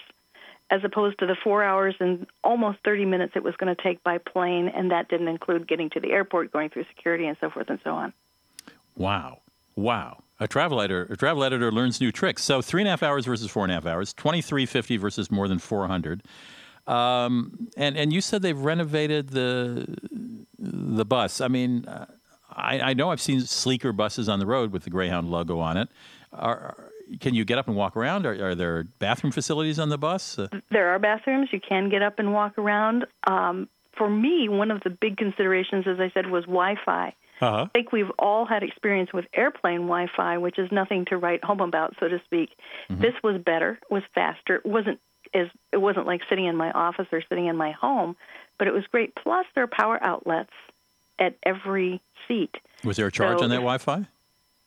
[0.70, 4.02] as opposed to the four hours and almost 30 minutes it was going to take
[4.02, 7.50] by plane, and that didn't include getting to the airport, going through security, and so
[7.50, 8.12] forth and so on.
[8.96, 9.40] Wow.
[9.76, 10.22] Wow.
[10.38, 12.42] A travel editor, a travel editor learns new tricks.
[12.42, 14.96] So three and a half hours versus four and a half hours, twenty three fifty
[14.96, 16.22] versus more than four hundred.
[16.86, 19.86] Um, and and you said they've renovated the
[20.58, 21.42] the bus.
[21.42, 22.06] I mean, uh,
[22.60, 25.76] I, I know I've seen sleeker buses on the road with the Greyhound logo on
[25.76, 25.88] it.
[26.32, 28.24] Are, are- can you get up and walk around?
[28.24, 30.38] Are, are there bathroom facilities on the bus?
[30.38, 31.48] Uh, There are bathrooms.
[31.52, 33.04] You can get up and walk around.
[33.26, 33.68] Um,
[33.98, 37.12] for me, one of the big considerations, as I said, was Wi-Fi.
[37.40, 37.62] uh-huh.
[37.64, 41.60] I think we've all had experience with airplane Wi-Fi, which is nothing to write home
[41.60, 42.50] about, so to speak.
[42.88, 44.54] This was better, was faster.
[44.56, 45.00] It wasn't
[45.34, 48.14] as it wasn't like sitting in my office or sitting in my home,
[48.58, 49.14] but it was great.
[49.16, 50.50] Plus, there are power outlets
[51.20, 52.56] at every seat.
[52.84, 54.06] Was there a charge So on that Wi-Fi?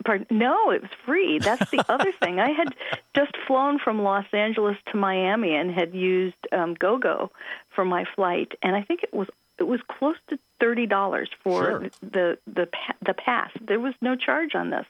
[0.05, 0.27] Pardon?
[0.29, 1.39] No, it was free.
[1.39, 2.39] That's the other thing.
[2.39, 2.75] I had
[3.15, 7.31] just flown from Los Angeles to Miami and had used um, GoGo
[7.73, 9.27] for my flight, and I think it was
[9.59, 11.89] it was close to thirty dollars for Sure.
[12.01, 12.67] the the
[13.05, 13.51] the pass.
[13.61, 14.85] There was no charge on this,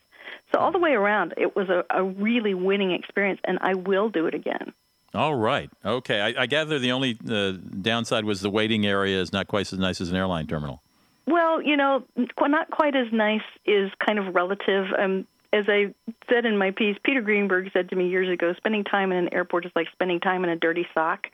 [0.51, 4.09] so all the way around, it was a, a really winning experience, and I will
[4.09, 4.73] do it again.
[5.13, 5.69] All right.
[5.85, 6.21] Okay.
[6.21, 9.77] I, I gather the only uh, downside was the waiting area is not quite as
[9.77, 10.81] nice as an airline terminal.
[11.25, 12.03] Well, you know,
[12.41, 14.87] not quite as nice is kind of relative.
[14.97, 15.93] Um, as I
[16.29, 19.33] said in my piece, Peter Greenberg said to me years ago, spending time in an
[19.33, 21.27] airport is like spending time in a dirty sock.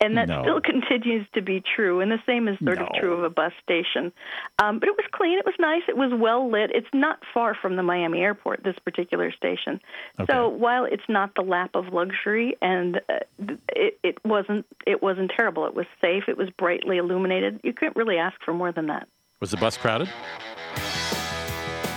[0.00, 0.42] And that No.
[0.42, 2.00] still continues to be true.
[2.00, 4.12] And the same is sort of true of a bus station.
[4.60, 6.72] Um, but it was clean, it was nice, it was well lit.
[6.74, 9.80] It's not far from the Miami airport, this particular station.
[10.18, 10.30] Okay.
[10.32, 15.30] So while it's not the lap of luxury and uh, it, it wasn't it wasn't
[15.36, 15.66] terrible.
[15.66, 17.60] It was safe, it was brightly illuminated.
[17.62, 19.06] You couldn't really ask for more than that.
[19.42, 20.08] Was the bus crowded?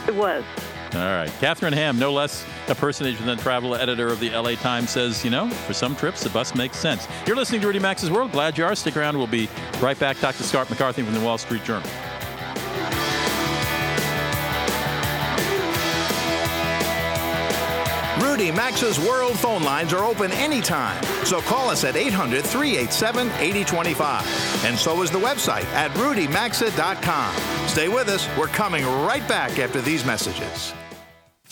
[0.08, 0.44] It was.
[0.96, 1.32] All right.
[1.40, 5.30] Catharine Hamm, no less a personage than travel editor of the LA Times, says, you
[5.30, 7.08] know, for some trips, the bus makes sense.
[7.28, 8.32] You're listening to Rudy Maxa's World.
[8.32, 8.74] Glad you are.
[8.74, 9.20] Stick around.
[9.20, 9.48] We'll be
[9.80, 10.20] right back.
[10.20, 10.42] Dr.
[10.42, 11.88] Scott McCartney from the Wall Street Journal.
[18.36, 21.02] Rudy Maxa's World phone lines are open anytime.
[21.24, 24.66] So call us at 800 387 8025.
[24.66, 27.68] And so is the website at rudymaxa.com.
[27.70, 28.28] Stay with us.
[28.38, 30.74] We're coming right back after these messages.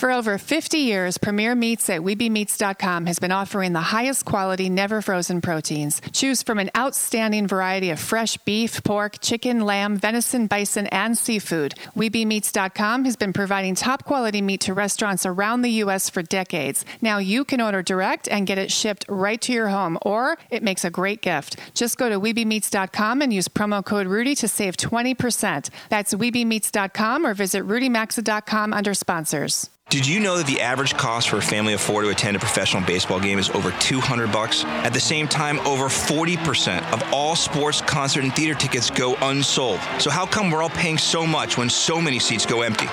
[0.04, 5.02] For over 50 years, Premier Meats at WeBeMeats.com has been offering the highest quality, never
[5.02, 6.02] frozen proteins.
[6.12, 11.76] Choose from an outstanding variety of fresh beef, pork, chicken, lamb, venison, bison, and seafood.
[11.96, 16.10] WeBeMeats.com has been providing top quality meat to restaurants around the U.S.
[16.10, 16.84] for decades.
[17.02, 20.63] Now you can order direct and get it shipped right to your home, or it
[20.63, 21.56] makes a great gift.
[21.76, 25.70] Just go to WeBeMeats.com and use promo code Rudy to save 20%.
[25.88, 29.70] That's WeBeMeats.com or visit RudyMaxa.com under sponsors.
[29.93, 32.39] Did you know that the average cost for a family of four to attend a
[32.39, 34.63] professional baseball game is over 200 bucks?
[34.65, 39.79] At the same time, over 40% of all sports, concert, and theater tickets go unsold.
[39.99, 42.88] So how come we're all paying so much when so many seats go empty?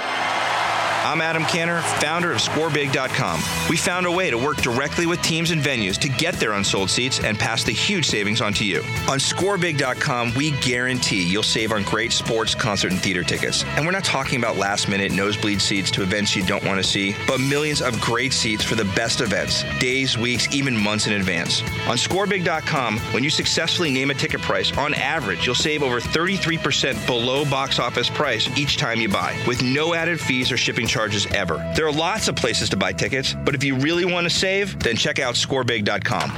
[1.10, 3.42] I'm Adam Kanner, founder of ScoreBig.com.
[3.68, 6.88] We found a way to work directly with teams and venues to get their unsold
[6.88, 8.78] seats and pass the huge savings on to you.
[9.08, 13.64] On ScoreBig.com, we guarantee you'll save on great sports, concert, and theater tickets.
[13.70, 16.88] And we're not talking about last minute nosebleed seats to events you don't want to
[16.88, 21.14] see, but millions of great seats for the best events, days, weeks, even months in
[21.14, 21.62] advance.
[21.88, 27.04] On ScoreBig.com, when you successfully name a ticket price, on average, you'll save over 33%
[27.04, 30.99] below box office price each time you buy, with no added fees or shipping charges
[31.00, 31.56] charges ever.
[31.74, 34.78] There are lots of places to buy tickets, but if you really want to save,
[34.80, 36.30] then check out scorebig.com.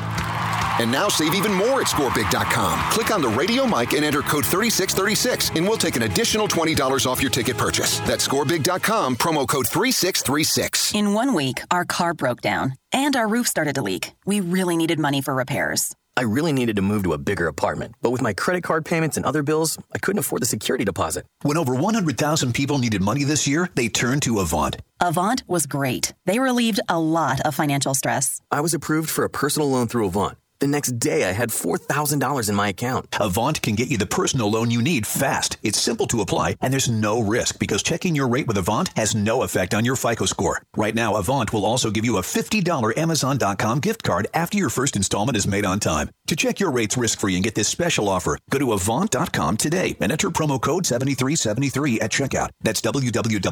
[0.79, 2.93] And now save even more at scorebig.com.
[2.93, 7.07] Click on the radio mic and enter code 3636, and we'll take an additional $20
[7.07, 7.99] off your ticket purchase.
[8.01, 10.95] That's scorebig.com, promo code 3636.
[10.95, 14.15] In one week, our car broke down and our roof started to leak.
[14.25, 15.95] We really needed money for repairs.
[16.15, 19.17] I really needed to move to a bigger apartment, but with my credit card payments
[19.17, 21.25] and other bills, I couldn't afford the security deposit.
[21.41, 24.77] When over 100,000 people needed money this year, they turned to Avant.
[25.01, 26.13] Avant was great.
[26.27, 28.43] They relieved a lot of financial stress.
[28.51, 30.37] I was approved for a personal loan through Avant.
[30.63, 33.17] The next day, I had $4,000 in my account.
[33.19, 35.57] Avant can get you the personal loan you need fast.
[35.65, 39.13] It's simple to apply, and there's no risk because checking your rate with Avant has
[39.13, 40.63] no effect on your FICO score.
[40.77, 44.95] Right now, Avant will also give you a $50 Amazon.com gift card after your first
[44.95, 46.11] installment is made on time.
[46.29, 49.97] To check your rates risk free and get this special offer, go to Avant.com today
[50.01, 52.51] and enter promo code 7373 at checkout.
[52.61, 53.45] That's www.avant.com,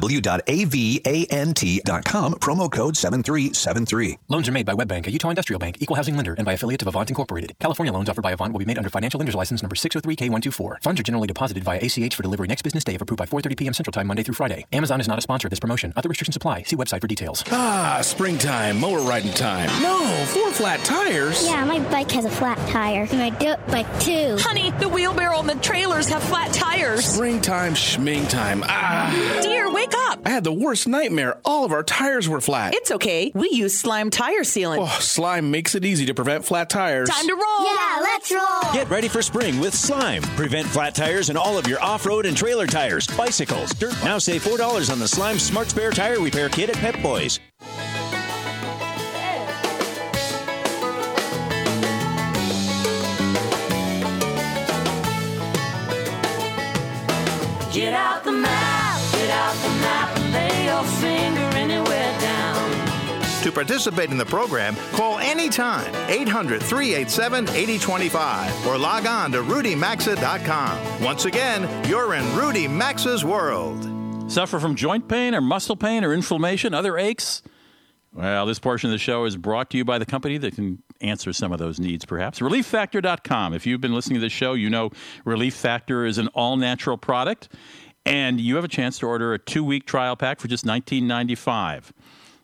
[2.35, 4.17] promo code 7373.
[4.29, 6.81] Loans are made by WebBank, a Utah Industrial Bank, equal housing lender, and by affiliate
[6.81, 7.55] of Avant Incorporated.
[7.59, 10.81] California loans offered by Avant will be made under financial lender's license number 603K124.
[10.81, 13.57] Funds are generally deposited via ACH for delivery next business day if approved by 4:30
[13.57, 13.73] p.m.
[13.73, 14.65] Central Time Monday through Friday.
[14.71, 15.93] Amazon is not a sponsor of this promotion.
[15.95, 16.63] Other restrictions apply.
[16.63, 17.43] See website for details.
[17.51, 19.67] Ah, springtime, mower riding time.
[19.81, 21.45] No, four flat tires.
[21.45, 23.07] Yeah, my bike has a flat tire.
[23.13, 24.37] My dirt bike too.
[24.39, 27.05] Honey, the wheelbarrow and the trailers have flat tires.
[27.05, 28.63] Springtime, schming time.
[28.65, 29.39] Ah.
[29.41, 30.21] Dear, wake up.
[30.25, 31.39] I had the worst nightmare.
[31.45, 32.73] All of our tires were flat.
[32.73, 33.31] It's okay.
[33.33, 34.77] We use Slime tire sealant.
[34.79, 36.90] Oh, slime makes it easy to prevent flat tires.
[37.05, 37.65] Time to roll.
[37.65, 38.73] Yeah, let's roll.
[38.73, 40.21] Get ready for spring with Slime.
[40.35, 43.95] Prevent flat tires and all of your off-road and trailer tires, bicycles, dirt.
[44.03, 47.39] Now save $4 on the Slime Smart Spare Tire Repair Kit at Pep Boys.
[63.41, 71.03] To participate in the program, call anytime 800 387 8025 or log on to rudymaxa.com.
[71.03, 74.31] Once again, you're in Rudy Maxa's world.
[74.31, 77.41] Suffer from joint pain or muscle pain or inflammation, other aches?
[78.13, 80.83] Well, this portion of the show is brought to you by the company that can
[80.99, 82.39] answer some of those needs, perhaps.
[82.39, 83.53] ReliefFactor.com.
[83.53, 84.91] If you've been listening to this show, you know
[85.25, 87.49] Relief Factor is an all natural product,
[88.05, 91.91] and you have a chance to order a two week trial pack for just $19.95.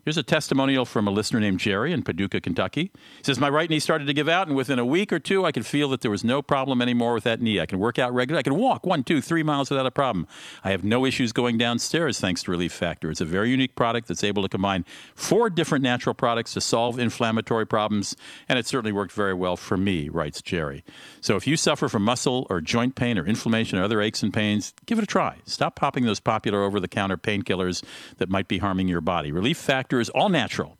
[0.07, 2.91] Here's a testimonial from a listener named Jerry in Paducah, Kentucky.
[3.17, 5.43] He says, My right knee started to give out, and within a week or two,
[5.43, 7.59] I could feel that there was no problem anymore with that knee.
[7.59, 8.39] I can work out regularly.
[8.39, 10.25] I can walk one, two, three miles without a problem.
[10.63, 13.11] I have no issues going downstairs thanks to Relief Factor.
[13.11, 16.99] It's a very unique product that's able to combine four different natural products to solve
[16.99, 18.15] inflammatory problems,
[18.47, 20.85] and it certainly worked very well for me, writes Jerry.
[21.19, 24.33] So if you suffer from muscle or joint pain or inflammation or other aches and
[24.33, 25.39] pains, give it a try.
[25.43, 27.83] Stop popping those popular over the counter painkillers
[28.19, 29.33] that might be harming your body.
[29.33, 30.77] Relief Factor is all natural.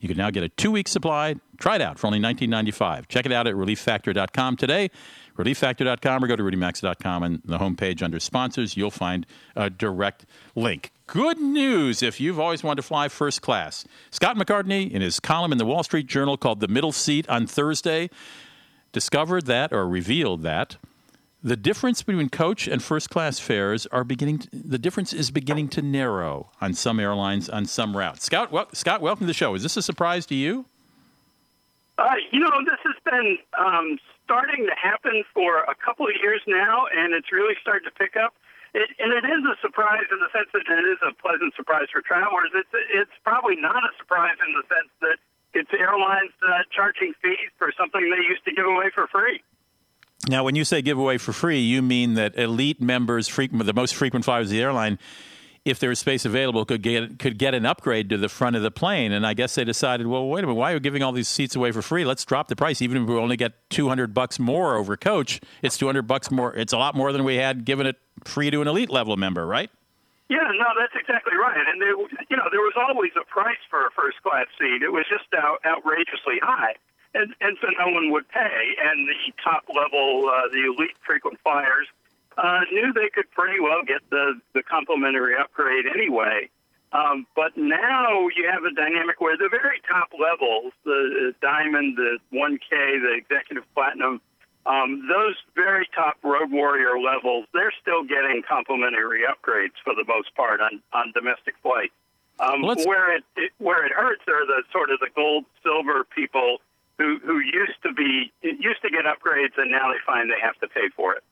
[0.00, 1.36] You can now get a two week supply.
[1.58, 3.08] Try it out for only $19.95.
[3.08, 4.90] Check it out at relieffactor.com today.
[5.36, 10.90] Relieffactor.com or go to rudymaxa.com and the homepage under sponsors, you'll find a direct link.
[11.06, 13.84] Good news if you've always wanted to fly first class.
[14.10, 17.46] Scott McCartney, in his column in the Wall Street Journal called The Middle Seat on
[17.46, 18.10] Thursday,
[18.92, 20.76] discovered that or revealed that
[21.42, 25.68] the difference between coach and first class fares are beginning to, the difference is beginning
[25.68, 28.24] to narrow on some airlines on some routes.
[28.24, 29.54] Scott, well, Scott, welcome to the show.
[29.54, 30.66] Is this a surprise to you?
[31.96, 36.40] Uh, you know, this has been um, starting to happen for a couple of years
[36.46, 38.34] now, and it's really starting to pick up.
[38.74, 41.86] it, and it is a surprise in the sense that it is a pleasant surprise
[41.92, 42.50] for travelers.
[42.54, 45.18] It's it's probably not a surprise in the sense that
[45.54, 49.42] it's airlines uh, charging fees for something they used to give away for free.
[50.28, 53.72] Now, when you say give away for free, you mean that elite members, frequent, the
[53.72, 54.98] most frequent flyers of the airline,
[55.64, 58.62] if there was space available, could get could get an upgrade to the front of
[58.62, 59.12] the plane.
[59.12, 61.28] And I guess they decided, well, wait a minute, why are we giving all these
[61.28, 62.04] seats away for free?
[62.04, 65.40] Let's drop the price, even if we only get two hundred bucks more over coach.
[65.62, 66.54] It's two hundred bucks more.
[66.54, 69.46] It's a lot more than we had given it free to an elite level member,
[69.46, 69.70] right?
[70.28, 71.56] Yeah, no, that's exactly right.
[71.56, 74.82] And there, you know, there was always a price for a first class seat.
[74.82, 76.74] It was just out, outrageously high,
[77.14, 78.74] and and so no one would pay.
[78.84, 81.86] And the top level, uh, the elite frequent flyers
[82.38, 86.48] uh, knew they could pretty well get the, the complimentary upgrade anyway.
[86.92, 92.18] Um, but now you have a dynamic where the very top levels, the, Diamond, the
[92.32, 94.22] 1K, the Executive Platinum,
[94.64, 100.34] um, those very top Road Warrior levels, they're still getting complimentary upgrades for the most
[100.34, 101.92] part on, on domestic flights.
[102.40, 106.04] Um, Well, where it, it where it hurts are the sort of the gold silver
[106.04, 106.58] people
[106.98, 110.58] who who used to be used to get upgrades and now they find they have
[110.60, 111.22] to pay for it.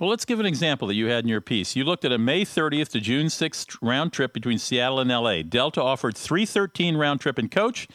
[0.00, 1.76] Well, let's give an example that you had in your piece.
[1.76, 5.42] You looked at a May 30th to June 6th round trip between Seattle and LA.
[5.42, 7.86] Delta offered 313 round trip in coach,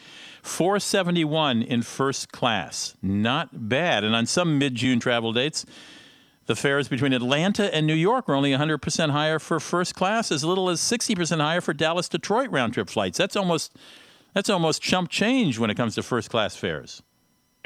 [0.42, 2.96] 471 in first class.
[3.02, 4.04] Not bad.
[4.04, 5.66] And on some mid-June travel dates,
[6.46, 10.44] the fares between Atlanta and New York were only 100% higher for first class, as
[10.44, 13.18] little as 60% higher for Dallas Detroit round trip flights.
[13.18, 13.74] That's almost
[14.32, 17.02] that's almost chump change when it comes to first class fares.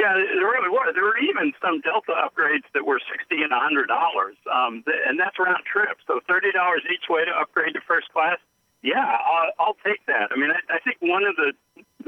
[0.00, 0.96] Yeah, there really was.
[0.96, 5.36] There were even some Delta upgrades that were sixty and hundred dollars, um, and that's
[5.36, 6.00] round trip.
[6.08, 8.40] So thirty dollars each way to upgrade to first class.
[8.80, 10.32] Yeah, I'll, I'll take that.
[10.32, 11.52] I mean, I, I think one of the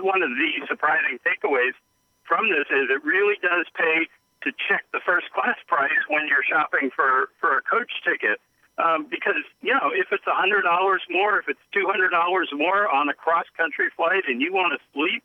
[0.01, 1.76] one of the surprising takeaways
[2.24, 4.09] from this is it really does pay
[4.40, 8.40] to check the first class price when you're shopping for for a coach ticket.
[8.80, 12.49] Um, because you know, if it's a hundred dollars more, if it's two hundred dollars
[12.57, 15.20] more on a cross country flight, and you want to sleep,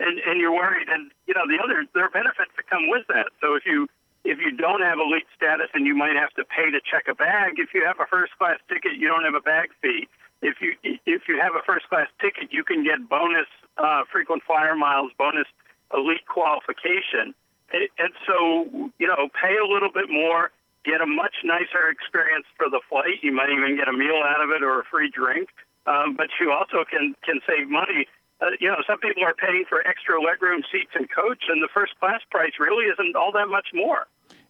[0.00, 3.06] and and you're worried, and you know the other there are benefits that come with
[3.08, 3.30] that.
[3.40, 3.88] So if you
[4.24, 7.14] if you don't have elite status and you might have to pay to check a
[7.14, 10.08] bag, if you have a first class ticket, you don't have a bag fee.
[10.42, 13.46] If you if you have a first class ticket, you can get bonus
[13.78, 15.46] uh, frequent flyer miles, bonus
[15.94, 17.34] elite qualification,
[17.72, 18.66] and, and so
[18.98, 20.50] you know pay a little bit more,
[20.84, 23.22] get a much nicer experience for the flight.
[23.22, 25.50] You might even get a meal out of it or a free drink,
[25.86, 28.06] um, but you also can can save money
[28.42, 31.68] uh, you know, some people are paying for extra legroom seats and coach, and the
[31.72, 34.06] first class price really isn't all that much more.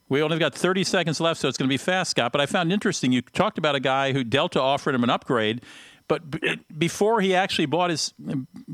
[0.09, 2.33] We only got 30 seconds left, so it's going to be fast, Scott.
[2.33, 3.13] But I found interesting.
[3.13, 5.63] You talked about a guy who Delta offered him an upgrade,
[6.09, 8.13] but b- before he actually bought his,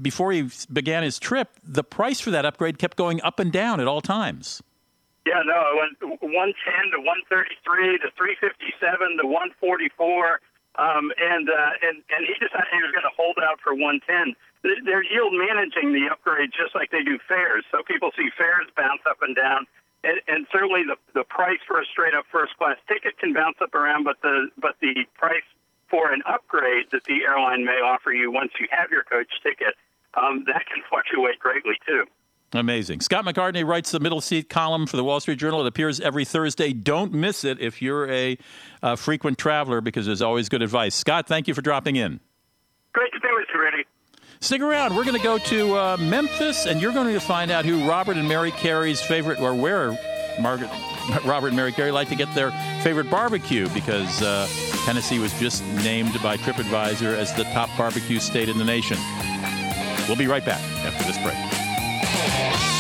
[0.01, 3.81] before he began his trip, the price for that upgrade kept going up and down
[3.81, 4.63] at all times.
[5.27, 10.41] Yeah, no, it went 110 to 133 to 357 to 144,
[10.79, 14.35] um, and uh, and and he decided he was going to hold out for 110.
[14.63, 19.03] They're yield managing the upgrade just like they do fares, so people see fares bounce
[19.09, 19.67] up and down.
[20.05, 23.57] And, and certainly the the price for a straight up first class ticket can bounce
[23.61, 25.47] up around, but the but the price
[25.91, 29.75] for an upgrade that the airline may offer you once you have your coach ticket,
[30.15, 32.05] um, that can fluctuate greatly too.
[32.53, 33.01] Amazing.
[33.01, 35.61] Scott McCartney writes the middle seat column for the Wall Street Journal.
[35.61, 36.73] It appears every Thursday.
[36.73, 38.39] Don't miss it if you're a,
[38.83, 40.95] uh frequent traveler because there's always good advice.
[40.95, 42.21] Scott, thank you for dropping in.
[42.93, 43.38] Great to be with you, Rudy.
[44.41, 44.95] Stick around.
[44.95, 48.17] We're going to go to uh, Memphis, and you're going to find out who Robert
[48.17, 49.99] and Mary Carey's favorite, or where
[50.41, 50.71] Margaret,
[51.25, 54.47] Robert and Mary Carey like to get their favorite barbecue, because uh,
[54.85, 58.97] Tennessee was just named by TripAdvisor as the top barbecue state in the nation.
[60.07, 62.78] We'll be right back after this break.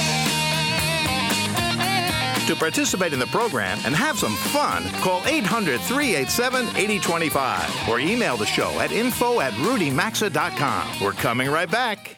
[2.49, 8.39] To participate in the program and have some fun, call 800 387 8025 or email
[8.39, 11.03] the show at info at rudymaxa.com.
[11.03, 12.17] We're coming right back.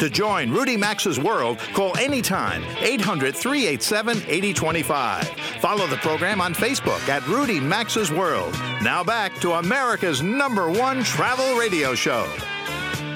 [0.00, 5.43] To join Rudy Maxa's world, call anytime 800 387 8025.
[5.64, 8.52] Follow the program on Facebook at Rudy Maxa's World.
[8.82, 12.30] Now back to America's number one travel radio show.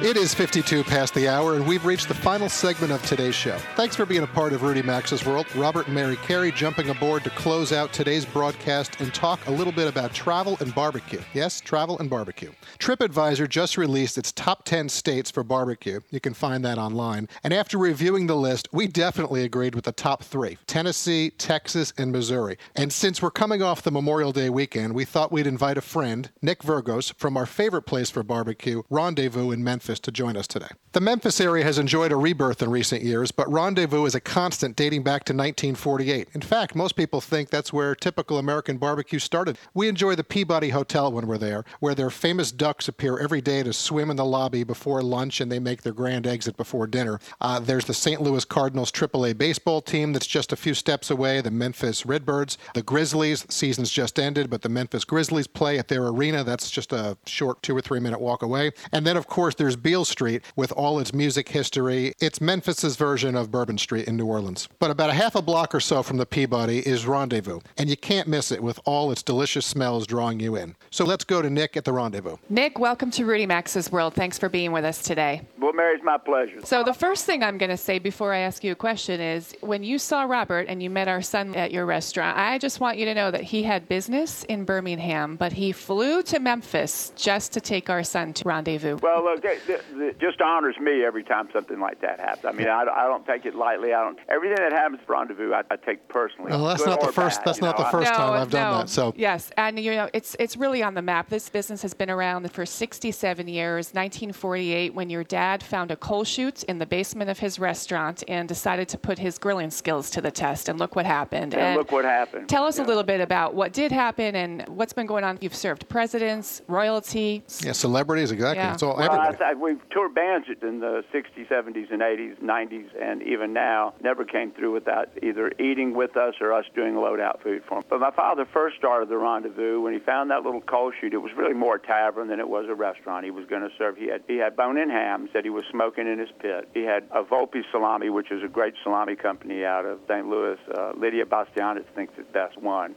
[0.01, 3.59] It is 52 past the hour, and we've reached the final segment of today's show.
[3.75, 5.53] Thanks for being a part of Rudy Maxa's World.
[5.57, 9.73] Robert and Mary Carey jumping aboard to close out today's broadcast and talk a little
[9.73, 11.21] bit about travel and barbecue.
[11.35, 12.53] Yes, travel and barbecue.
[12.79, 15.99] TripAdvisor just released its top 10 states for barbecue.
[16.11, 17.29] You can find that online.
[17.43, 22.13] And after reviewing the list, we definitely agreed with the top three Tennessee, Texas, and
[22.13, 22.57] Missouri.
[22.77, 26.31] And since we're coming off the Memorial Day weekend, we thought we'd invite a friend,
[26.41, 30.69] Nick Vergos, from our favorite place for barbecue, Rendezvous in Memphis, to join us today.
[30.93, 34.77] The Memphis area has enjoyed a rebirth in recent years, but Rendezvous is a constant
[34.77, 36.29] dating back to 1948.
[36.35, 39.57] In fact, most people think that's where typical American barbecue started.
[39.73, 43.63] We enjoy the Peabody Hotel when we're there, where their famous ducks appear every day
[43.63, 47.19] to swim in the lobby before lunch and they make their grand exit before dinner.
[47.41, 48.21] Uh, there's the St.
[48.21, 52.59] Louis Cardinals AAA baseball team that's just a few steps away, the Memphis Redbirds.
[52.75, 56.45] The Grizzlies, season's just ended, but the Memphis Grizzlies play at their arena.
[56.45, 58.73] That's just a short two or three minute walk away.
[58.93, 62.13] And then, of course, there's Beale Street with all its music history.
[62.21, 64.69] It's Memphis's version of Bourbon Street in New Orleans.
[64.79, 67.97] But about a half a block or so from the Peabody is Rendezvous, and you
[67.97, 70.77] can't miss it with all its delicious smells drawing you in.
[70.91, 72.37] So let's go to Nick at the Rendezvous.
[72.49, 74.15] Nick, welcome to Rudy Maxa's World.
[74.15, 75.43] Thanks for being with us today.
[75.59, 76.65] Well, Mary, it's my pleasure.
[76.65, 79.55] So, the first thing I'm going to say before I ask you a question is
[79.61, 82.99] when you saw Robert and you met our son at your restaurant, I just want
[82.99, 87.53] you to know that he had business in Birmingham, but he flew to Memphis just
[87.53, 88.99] to take our son to Rendezvous.
[89.03, 92.45] Well, look, it, it, it just honors me every time something like that happens.
[92.45, 93.93] I mean, I, I don't take it lightly.
[93.95, 94.19] I don't.
[94.29, 96.51] Everything that happens at Rendezvous, I, I take personally.
[96.51, 97.39] Well, that's not the first.
[97.41, 98.79] bad, That's you not the first no, time I've done no.
[98.81, 98.89] that.
[98.89, 101.29] So yes, and you know it's it's really on the map.
[101.29, 103.89] This business has been around for 67 years.
[103.89, 108.49] 1948, when your dad found a coal chute in the basement of his restaurant and
[108.49, 111.55] decided to put his grilling skills to the test, and look what happened.
[111.55, 112.49] And look what happened.
[112.49, 115.39] Tell us a little bit about what did happen and what's been going on.
[115.41, 117.43] You've served presidents, royalty.
[117.61, 118.63] yeah, celebrities exactly.
[118.63, 118.75] Yeah.
[118.75, 119.45] It's all Well, everybody.
[119.45, 123.95] I, I, we've toured bands in the 60s, 70s, and 80s, 90s, and even now
[124.03, 127.85] never came through without either eating with us or us doing loadout food for them.
[127.89, 131.15] But my father first started the Rendezvous when he found that little coal chute.
[131.15, 133.25] It was really more a tavern than it was a restaurant.
[133.25, 133.97] He was going to serve.
[133.97, 136.69] He had he had bone-in hams that he was smoking in his pit.
[136.75, 140.29] He had a Volpi salami, which is a great salami company out of St.
[140.29, 140.59] Louis.
[140.77, 142.95] Uh, Lidia Bastianich thinks it's best one,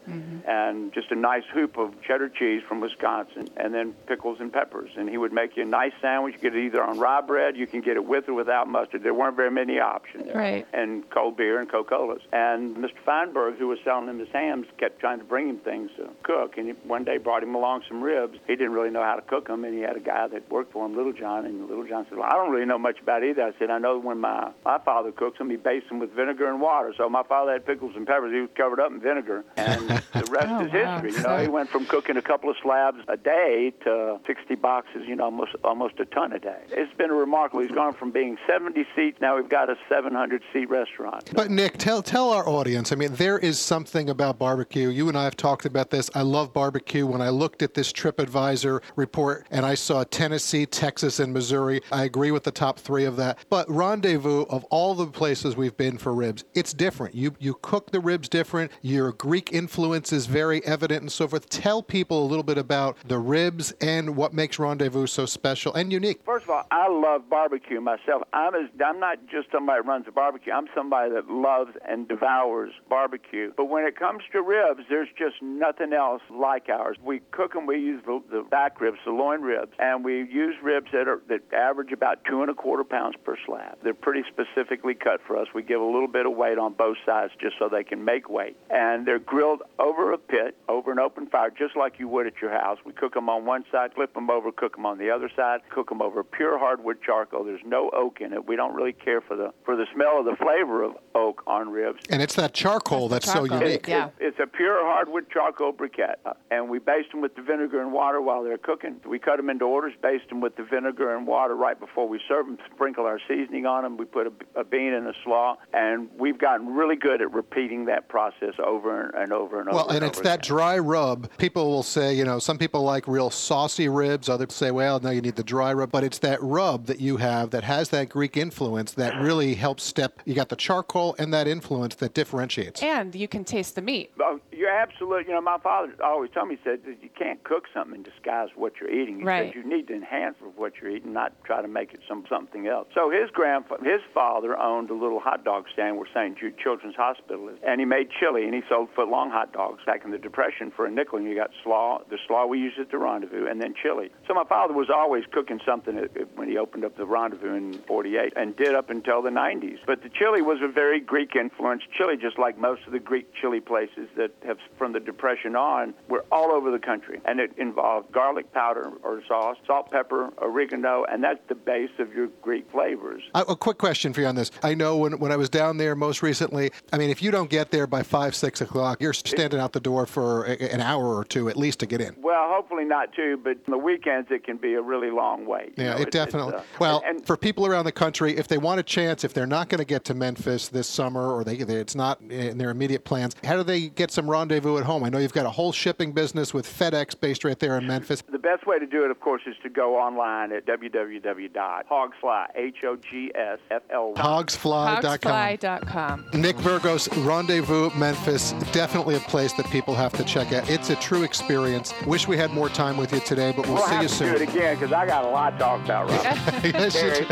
[0.47, 4.91] and just a nice hoop of cheddar cheese from Wisconsin, and then pickles and peppers.
[4.97, 6.35] And he would make you a nice sandwich.
[6.41, 9.03] You get it either on rye bread, you can get it with or without mustard.
[9.03, 10.29] There weren't very many options.
[10.33, 10.65] Right.
[10.73, 12.21] And cold beer and Coca-Colas.
[12.31, 12.91] And Mr.
[13.05, 16.57] Feinberg, who was selling him his hams, kept trying to bring him things to cook.
[16.57, 18.37] And he, one day brought him along some ribs.
[18.47, 20.71] He didn't really know how to cook them, and he had a guy that worked
[20.73, 21.45] for him, Little John.
[21.45, 23.77] And Little John said, "Well, I don't really know much about either." I said, "I
[23.77, 26.93] know when my my father cooks them, he bastes them with vinegar and water.
[26.97, 28.33] So my father had pickles and peppers.
[28.33, 30.99] He was covered up in vinegar, and the rest Oh, is wow.
[31.01, 31.13] history.
[31.21, 35.03] You know, he went from cooking a couple of slabs a day to 60 boxes.
[35.07, 36.39] You know, almost almost a ton a
[36.71, 37.61] It's been remarkable.
[37.61, 39.19] He's gone from being 70 seats.
[39.21, 41.31] Now we've got a 700 seat restaurant.
[41.33, 42.91] But Nick, tell tell our audience.
[42.91, 44.89] I mean, there is something about barbecue.
[44.89, 46.09] You and I have talked about this.
[46.15, 47.05] I love barbecue.
[47.05, 52.03] When I looked at this TripAdvisor report and I saw Tennessee, Texas, and Missouri, I
[52.03, 53.39] agree with the top three of that.
[53.49, 57.15] But Rendezvous, of all the places we've been for ribs, it's different.
[57.15, 58.71] You you cook the ribs different.
[58.81, 61.49] Your Greek influence is very evident and so forth.
[61.49, 65.91] Tell people a little bit about the ribs and what makes Rendezvous so special and
[65.91, 66.20] unique.
[66.25, 68.23] First of all, I love barbecue myself.
[68.31, 70.53] I'm as I'm not just somebody that runs a barbecue.
[70.53, 73.51] I'm somebody that loves and devours barbecue.
[73.57, 76.97] But when it comes to ribs, there's just nothing else like ours.
[77.03, 77.65] We cook them.
[77.65, 81.21] We use the, the back ribs, the loin ribs, and we use ribs that are
[81.29, 83.77] that average about two and a quarter pounds per slab.
[83.83, 85.47] They're pretty specifically cut for us.
[85.55, 88.29] We give a little bit of weight on both sides just so they can make
[88.29, 92.27] weight, and they're grilled over a pit, over an open fire, just like you would
[92.27, 92.77] at your house.
[92.85, 95.61] We cook them on one side, flip them over, cook them on the other side,
[95.69, 97.43] cook them over pure hardwood charcoal.
[97.43, 98.47] There's no oak in it.
[98.47, 101.69] We don't really care for the for the smell or the flavor of oak on
[101.69, 102.01] ribs.
[102.09, 103.59] And it's that charcoal that's, so charcoal.
[103.59, 103.87] unique.
[103.87, 104.09] Yeah.
[104.19, 107.81] It's, it's a pure hardwood charcoal briquette, uh, and we baste them with the vinegar
[107.81, 108.97] and water while they're cooking.
[109.05, 112.19] We cut them into orders, baste them with the vinegar and water right before we
[112.27, 112.57] serve them.
[112.73, 113.97] Sprinkle our seasoning on them.
[113.97, 117.85] We put a, a bean in a slaw, and we've gotten really good at repeating
[117.85, 119.77] that process over and over and over.
[119.77, 121.29] Well, and it's over that dry rub.
[121.37, 124.29] People will say, you know, some people like real saucy ribs.
[124.29, 125.91] Others say, well, no, you need the dry rub.
[125.91, 129.83] But it's that rub that you have that has that Greek influence that really helps
[129.83, 130.19] step.
[130.25, 132.81] You got the charcoal and that influence that differentiates.
[132.81, 134.11] And you can taste the meat.
[134.19, 135.25] Oh, you're absolutely.
[135.27, 138.03] You know, my father always told me, he said, that you can't cook something and
[138.05, 139.19] disguise what you're eating.
[139.19, 139.53] He Right.
[139.53, 142.67] said you need to enhance what you're eating, not try to make it some something
[142.67, 142.87] else.
[142.93, 146.37] So his grandfather, his father owned a little hot dog stand where St.
[146.37, 150.05] Jude Children's Hospital is, and he made chili, and he sold foot-long hot dogs back
[150.05, 151.17] in the Depression for a nickel.
[151.17, 154.11] And you got slaw, the slaw we used at the Rendezvous, and then chili.
[154.27, 157.53] So my father was always cooking something at, at- when he opened up the Rendezvous
[157.55, 159.79] in '48, and did up until the '90s.
[159.85, 163.59] But the chili was a very Greek-influenced chili, just like most of the Greek chili
[163.59, 168.11] places that have, from the Depression on, were all over the country, and it involved
[168.11, 173.23] garlic powder or sauce, salt, pepper, oregano, and that's the base of your Greek flavors.
[173.33, 174.51] Uh, a quick question for you on this.
[174.63, 177.49] I know when, when I was down there most recently, I mean, if you don't
[177.49, 181.15] get there by 5, 6 o'clock, you're standing out the door for a, an hour
[181.15, 182.15] or two at least to get in.
[182.21, 185.73] Well, hopefully not too, but on the weekends it can be a really long wait.
[185.81, 186.53] You Yeah, know, it it's- it's, definitely.
[186.55, 189.45] uh, well, and, for people around the country, if they want a chance, if they're
[189.47, 192.69] not going to get to Memphis this summer, or they, they it's not in their
[192.69, 195.03] immediate plans, how do they get some rendezvous at home?
[195.03, 198.21] I know you've got a whole shipping business with FedEx based right there in Memphis.
[198.31, 204.21] The best way to do it, of course, is to go online at www.hogsfly, H-O-G-S-F-L-Y.
[204.21, 205.01] Hogsfly.com.
[205.31, 206.25] Hogsfly.com.
[206.33, 210.69] Nick Vergos, Rendezvous Memphis, definitely a place that people have to check out.
[210.69, 211.93] It's a true experience.
[212.05, 214.13] Wish we had more time with you today, but we'll, We'll see have you to
[214.15, 214.29] soon.
[214.35, 216.63] do it again because I got a lot to talk about, Rob.
[216.63, 217.25] Yes, you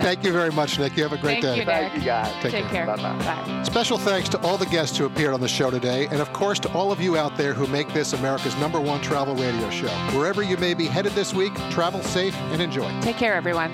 [0.00, 0.96] Thank you very much, Nick.
[0.96, 1.56] You have a great Thank day.
[1.60, 2.32] you, Thank you, guys.
[2.42, 2.86] Take Take care.
[2.86, 2.96] care.
[2.96, 3.62] Bye.
[3.64, 6.58] Special thanks to all the guests who appeared on the show today, and of course
[6.60, 9.88] to all of you out there who make this America's number one travel radio show.
[10.16, 12.88] Wherever you may be headed this week, travel safe and enjoy.
[13.00, 13.72] Take care, everyone.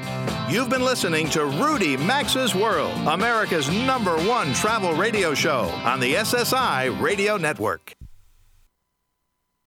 [0.48, 6.14] You've been listening to Rudy Maxa's World, America's number one travel radio show on the
[6.14, 7.94] SSI Radio Network.